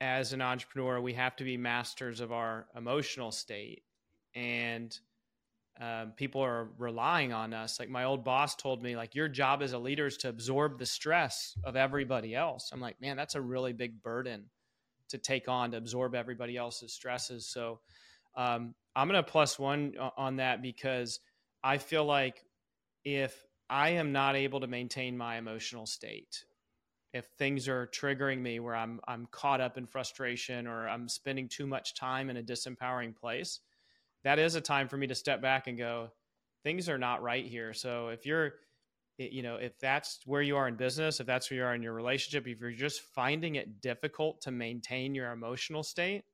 [0.00, 3.82] as an entrepreneur, we have to be masters of our emotional state,
[4.34, 4.96] and
[5.80, 7.80] um, people are relying on us.
[7.80, 10.78] Like my old boss told me, like your job as a leader is to absorb
[10.78, 12.70] the stress of everybody else.
[12.72, 14.44] I'm like, man, that's a really big burden
[15.10, 17.46] to take on to absorb everybody else's stresses.
[17.46, 17.80] So
[18.36, 21.20] um, I'm going to plus one on that because
[21.62, 22.44] I feel like
[23.04, 26.44] if I am not able to maintain my emotional state,
[27.12, 31.48] if things are triggering me where I'm I'm caught up in frustration or I'm spending
[31.48, 33.60] too much time in a disempowering place,
[34.24, 36.10] that is a time for me to step back and go,
[36.62, 37.72] things are not right here.
[37.72, 38.54] So if you're
[39.20, 41.82] you know, if that's where you are in business, if that's where you are in
[41.82, 46.24] your relationship, if you're just finding it difficult to maintain your emotional state,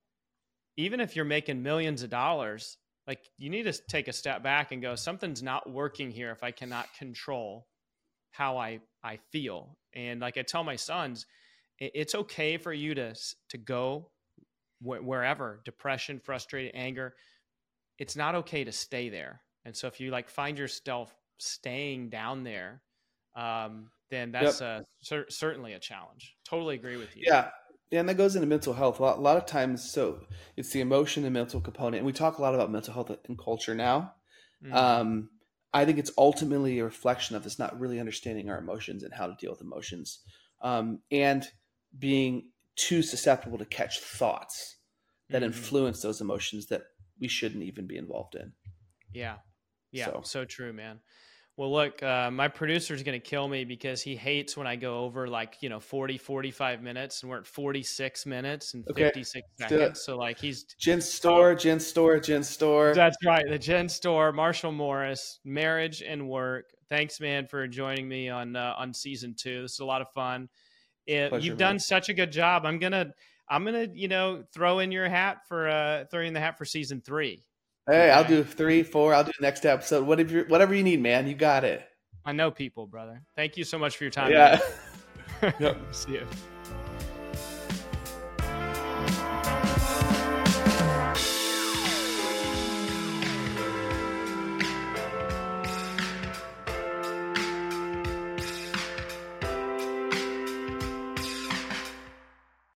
[0.76, 4.72] even if you're making millions of dollars, like you need to take a step back
[4.72, 7.66] and go, something's not working here if I cannot control
[8.30, 9.76] how I I feel.
[9.94, 11.26] And like I tell my sons,
[11.78, 13.14] it's okay for you to
[13.50, 14.10] to go
[14.80, 17.14] wherever, depression, frustrated, anger.
[17.98, 19.40] It's not okay to stay there.
[19.64, 22.82] And so if you like find yourself staying down there,
[23.34, 24.82] um, then that's yep.
[24.82, 26.36] a, cer- certainly a challenge.
[26.44, 27.24] Totally agree with you.
[27.26, 27.50] Yeah,
[27.90, 28.98] yeah, and that goes into mental health.
[28.98, 30.20] A lot, a lot, of times, so
[30.56, 31.96] it's the emotion and mental component.
[31.96, 34.14] And we talk a lot about mental health and culture now.
[34.64, 34.74] Mm-hmm.
[34.74, 35.30] Um,
[35.72, 39.26] I think it's ultimately a reflection of us not really understanding our emotions and how
[39.26, 40.20] to deal with emotions,
[40.62, 41.46] um, and
[41.98, 44.76] being too susceptible to catch thoughts
[45.30, 45.46] that mm-hmm.
[45.46, 46.82] influence those emotions that
[47.20, 48.52] we shouldn't even be involved in.
[49.12, 49.36] Yeah,
[49.92, 51.00] yeah, so, so true, man.
[51.56, 54.76] Well, look, uh, my producer is going to kill me because he hates when I
[54.76, 59.04] go over like, you know, 40, 45 minutes and we're at 46 minutes and okay.
[59.04, 60.02] 56 seconds.
[60.02, 62.94] So, like, he's Gen Store, Gen Store, Gen Store.
[62.94, 63.46] That's right.
[63.48, 66.66] The Gen Store, Marshall Morris, marriage and work.
[66.90, 69.62] Thanks, man, for joining me on uh, on season two.
[69.62, 70.50] This is a lot of fun.
[71.06, 71.70] It, Pleasure, you've man.
[71.70, 72.66] done such a good job.
[72.66, 73.12] I'm gonna,
[73.48, 77.00] I'm gonna, you know, throw in your hat for uh, throwing the hat for season
[77.00, 77.44] three.
[77.86, 79.14] Hey, I'll do three, four.
[79.14, 80.06] I'll do next episode.
[80.06, 81.28] Whatever, whatever you need, man.
[81.28, 81.86] You got it.
[82.24, 83.22] I know people, brother.
[83.36, 84.32] Thank you so much for your time.
[84.32, 84.58] Yeah.
[85.60, 85.78] yep.
[85.92, 86.26] See you.